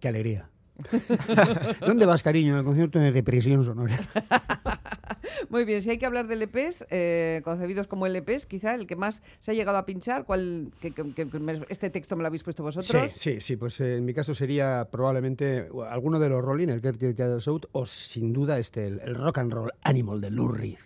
Qué 0.00 0.08
alegría. 0.08 0.49
¿Dónde 1.86 2.06
vas, 2.06 2.22
cariño? 2.22 2.56
Al 2.56 2.64
concierto 2.64 2.98
de 2.98 3.12
depresión 3.12 3.64
sonora. 3.64 3.98
Muy 5.48 5.64
bien, 5.64 5.82
si 5.82 5.90
hay 5.90 5.98
que 5.98 6.06
hablar 6.06 6.26
de 6.28 6.34
LPs, 6.36 6.86
eh, 6.90 7.40
concebidos 7.44 7.86
como 7.86 8.06
LPs, 8.06 8.46
quizá 8.46 8.74
el 8.74 8.86
que 8.86 8.94
más 8.96 9.22
se 9.38 9.50
ha 9.50 9.54
llegado 9.54 9.78
a 9.78 9.86
pinchar, 9.86 10.24
¿cuál, 10.24 10.70
que, 10.80 10.92
que- 10.92 11.12
que 11.14 11.24
me- 11.38 11.60
este 11.68 11.90
texto 11.90 12.14
me 12.16 12.22
lo 12.22 12.28
habéis 12.28 12.42
puesto 12.44 12.62
Sí, 12.62 12.78
vosotros? 12.80 13.12
sí, 13.14 13.40
sí, 13.40 13.56
pues 13.56 13.80
eh, 13.80 13.96
en 13.96 14.04
mi 14.04 14.14
caso 14.14 14.34
sería 14.34 14.88
probablemente 14.90 15.68
alguno 15.90 16.18
de 16.18 16.28
los 16.28 16.42
Rolling, 16.44 16.68
el 16.68 16.80
Gertie 16.80 17.14
Out, 17.46 17.66
o 17.72 17.86
sin 17.86 18.32
duda 18.32 18.58
este, 18.58 18.86
el, 18.86 19.00
el 19.00 19.14
Rock 19.14 19.38
and 19.38 19.52
Roll 19.52 19.70
Animal 19.82 20.20
de 20.20 20.30
Lou 20.30 20.48
Reed. 20.48 20.78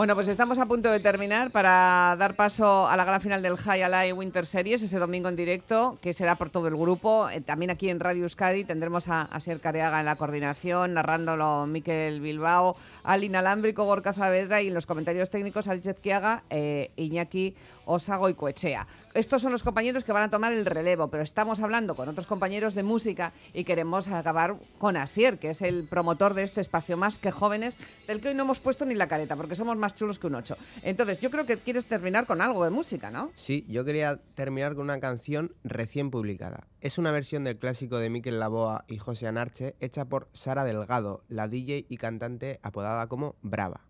Bueno, 0.00 0.14
pues 0.14 0.28
estamos 0.28 0.58
a 0.58 0.64
punto 0.64 0.90
de 0.90 0.98
terminar 0.98 1.50
para 1.50 2.16
dar 2.18 2.34
paso 2.34 2.88
a 2.88 2.96
la 2.96 3.04
gran 3.04 3.20
final 3.20 3.42
del 3.42 3.58
High 3.58 3.82
Alive 3.82 4.14
Winter 4.14 4.46
Series 4.46 4.82
este 4.82 4.98
domingo 4.98 5.28
en 5.28 5.36
directo, 5.36 5.98
que 6.00 6.14
será 6.14 6.36
por 6.36 6.48
todo 6.48 6.68
el 6.68 6.74
grupo. 6.74 7.28
Eh, 7.28 7.42
también 7.42 7.70
aquí 7.70 7.90
en 7.90 8.00
Radio 8.00 8.22
Euskadi 8.22 8.64
tendremos 8.64 9.08
a, 9.08 9.20
a 9.20 9.40
Ser 9.40 9.60
Careaga 9.60 10.00
en 10.00 10.06
la 10.06 10.16
coordinación, 10.16 10.94
narrándolo 10.94 11.66
Miquel 11.66 12.22
Bilbao, 12.22 12.76
al 13.02 13.24
inalámbrico 13.24 13.84
Gorka 13.84 14.14
Saavedra 14.14 14.62
y 14.62 14.68
en 14.68 14.74
los 14.74 14.86
comentarios 14.86 15.28
técnicos 15.28 15.68
Alice 15.68 15.94
Kiaga, 15.96 16.44
eh, 16.48 16.92
Iñaki 16.96 17.54
Osago 17.90 18.28
y 18.28 18.34
Coechea. 18.34 18.86
Estos 19.14 19.42
son 19.42 19.52
los 19.52 19.62
compañeros 19.62 20.04
que 20.04 20.12
van 20.12 20.22
a 20.22 20.30
tomar 20.30 20.52
el 20.52 20.64
relevo, 20.64 21.08
pero 21.08 21.22
estamos 21.22 21.60
hablando 21.60 21.96
con 21.96 22.08
otros 22.08 22.26
compañeros 22.26 22.74
de 22.74 22.84
música 22.84 23.32
y 23.52 23.64
queremos 23.64 24.08
acabar 24.08 24.56
con 24.78 24.96
Asier, 24.96 25.38
que 25.38 25.50
es 25.50 25.62
el 25.62 25.88
promotor 25.88 26.34
de 26.34 26.44
este 26.44 26.60
espacio 26.60 26.96
más 26.96 27.18
que 27.18 27.32
jóvenes, 27.32 27.76
del 28.06 28.20
que 28.20 28.28
hoy 28.28 28.34
no 28.34 28.44
hemos 28.44 28.60
puesto 28.60 28.84
ni 28.86 28.94
la 28.94 29.08
careta, 29.08 29.36
porque 29.36 29.56
somos 29.56 29.76
más 29.76 29.94
chulos 29.94 30.18
que 30.18 30.28
un 30.28 30.36
ocho. 30.36 30.56
Entonces, 30.82 31.18
yo 31.18 31.30
creo 31.30 31.46
que 31.46 31.58
quieres 31.58 31.86
terminar 31.86 32.26
con 32.26 32.40
algo 32.40 32.64
de 32.64 32.70
música, 32.70 33.10
¿no? 33.10 33.32
Sí, 33.34 33.66
yo 33.68 33.84
quería 33.84 34.20
terminar 34.34 34.74
con 34.74 34.84
una 34.84 35.00
canción 35.00 35.54
recién 35.64 36.10
publicada. 36.10 36.68
Es 36.80 36.98
una 36.98 37.10
versión 37.10 37.44
del 37.44 37.58
clásico 37.58 37.98
de 37.98 38.10
Miquel 38.10 38.38
Laboa 38.38 38.84
y 38.86 38.98
José 38.98 39.26
Anarche, 39.26 39.74
hecha 39.80 40.04
por 40.04 40.28
Sara 40.32 40.64
Delgado, 40.64 41.24
la 41.28 41.48
DJ 41.48 41.86
y 41.88 41.96
cantante 41.96 42.60
apodada 42.62 43.08
como 43.08 43.34
Brava. 43.42 43.80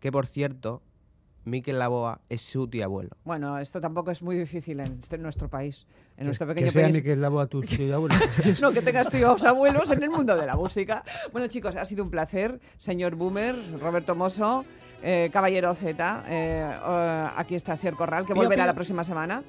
Que 0.00 0.12
por 0.12 0.26
cierto, 0.26 0.82
Miquel 1.44 1.78
Laboa 1.78 2.20
es 2.28 2.40
su 2.42 2.66
tío 2.68 2.84
abuelo. 2.84 3.10
Bueno, 3.24 3.58
esto 3.58 3.80
tampoco 3.80 4.10
es 4.10 4.22
muy 4.22 4.36
difícil 4.36 4.80
en 4.80 5.00
este- 5.02 5.18
nuestro 5.18 5.48
país, 5.48 5.86
en 6.12 6.16
Que- 6.18 6.24
nuestro 6.24 6.46
que 6.46 6.54
pequeño 6.54 6.70
sea 6.72 6.82
país. 6.84 6.94
Miquel 6.96 7.20
Laboa 7.20 7.46
tu 7.46 7.60
tío 7.62 7.94
abuelo. 7.94 8.14
no, 8.62 8.72
que 8.72 8.82
tengas 8.82 9.08
tíos 9.10 9.44
abuelos 9.44 9.90
en 9.90 10.02
el 10.02 10.10
mundo 10.10 10.36
de 10.36 10.46
la 10.46 10.56
música. 10.56 11.02
Bueno, 11.32 11.46
chicos, 11.48 11.76
ha 11.76 11.84
sido 11.84 12.02
un 12.04 12.10
placer. 12.10 12.60
Señor 12.78 13.14
Boomer, 13.14 13.54
Roberto 13.80 14.14
Mosso, 14.14 14.64
eh, 15.02 15.28
Caballero 15.32 15.74
Z, 15.74 16.24
eh, 16.28 16.70
eh, 16.86 17.26
aquí 17.36 17.54
está 17.54 17.76
Sier 17.76 17.94
Corral, 17.94 18.24
que 18.26 18.32
Pío, 18.32 18.42
volverá 18.42 18.62
pío. 18.62 18.66
la 18.68 18.74
próxima 18.74 19.04
semana. 19.04 19.42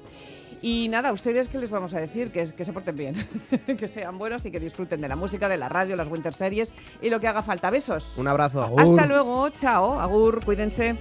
Y 0.62 0.88
nada, 0.88 1.10
¿a 1.10 1.12
ustedes 1.12 1.48
qué 1.48 1.58
les 1.58 1.70
vamos 1.70 1.92
a 1.94 2.00
decir? 2.00 2.30
Que, 2.32 2.50
que 2.52 2.64
se 2.64 2.72
porten 2.72 2.96
bien, 2.96 3.14
que 3.78 3.88
sean 3.88 4.18
buenos 4.18 4.44
y 4.46 4.50
que 4.50 4.58
disfruten 4.58 5.00
de 5.02 5.08
la 5.08 5.14
música, 5.14 5.48
de 5.48 5.58
la 5.58 5.68
radio, 5.68 5.96
las 5.96 6.08
Winter 6.10 6.32
Series 6.32 6.72
y 7.02 7.10
lo 7.10 7.20
que 7.20 7.28
haga 7.28 7.42
falta. 7.42 7.70
Besos. 7.70 8.14
Un 8.16 8.26
abrazo. 8.26 8.74
Hasta 8.78 9.06
luego, 9.06 9.48
chao, 9.50 10.00
agur, 10.00 10.44
cuídense. 10.44 10.96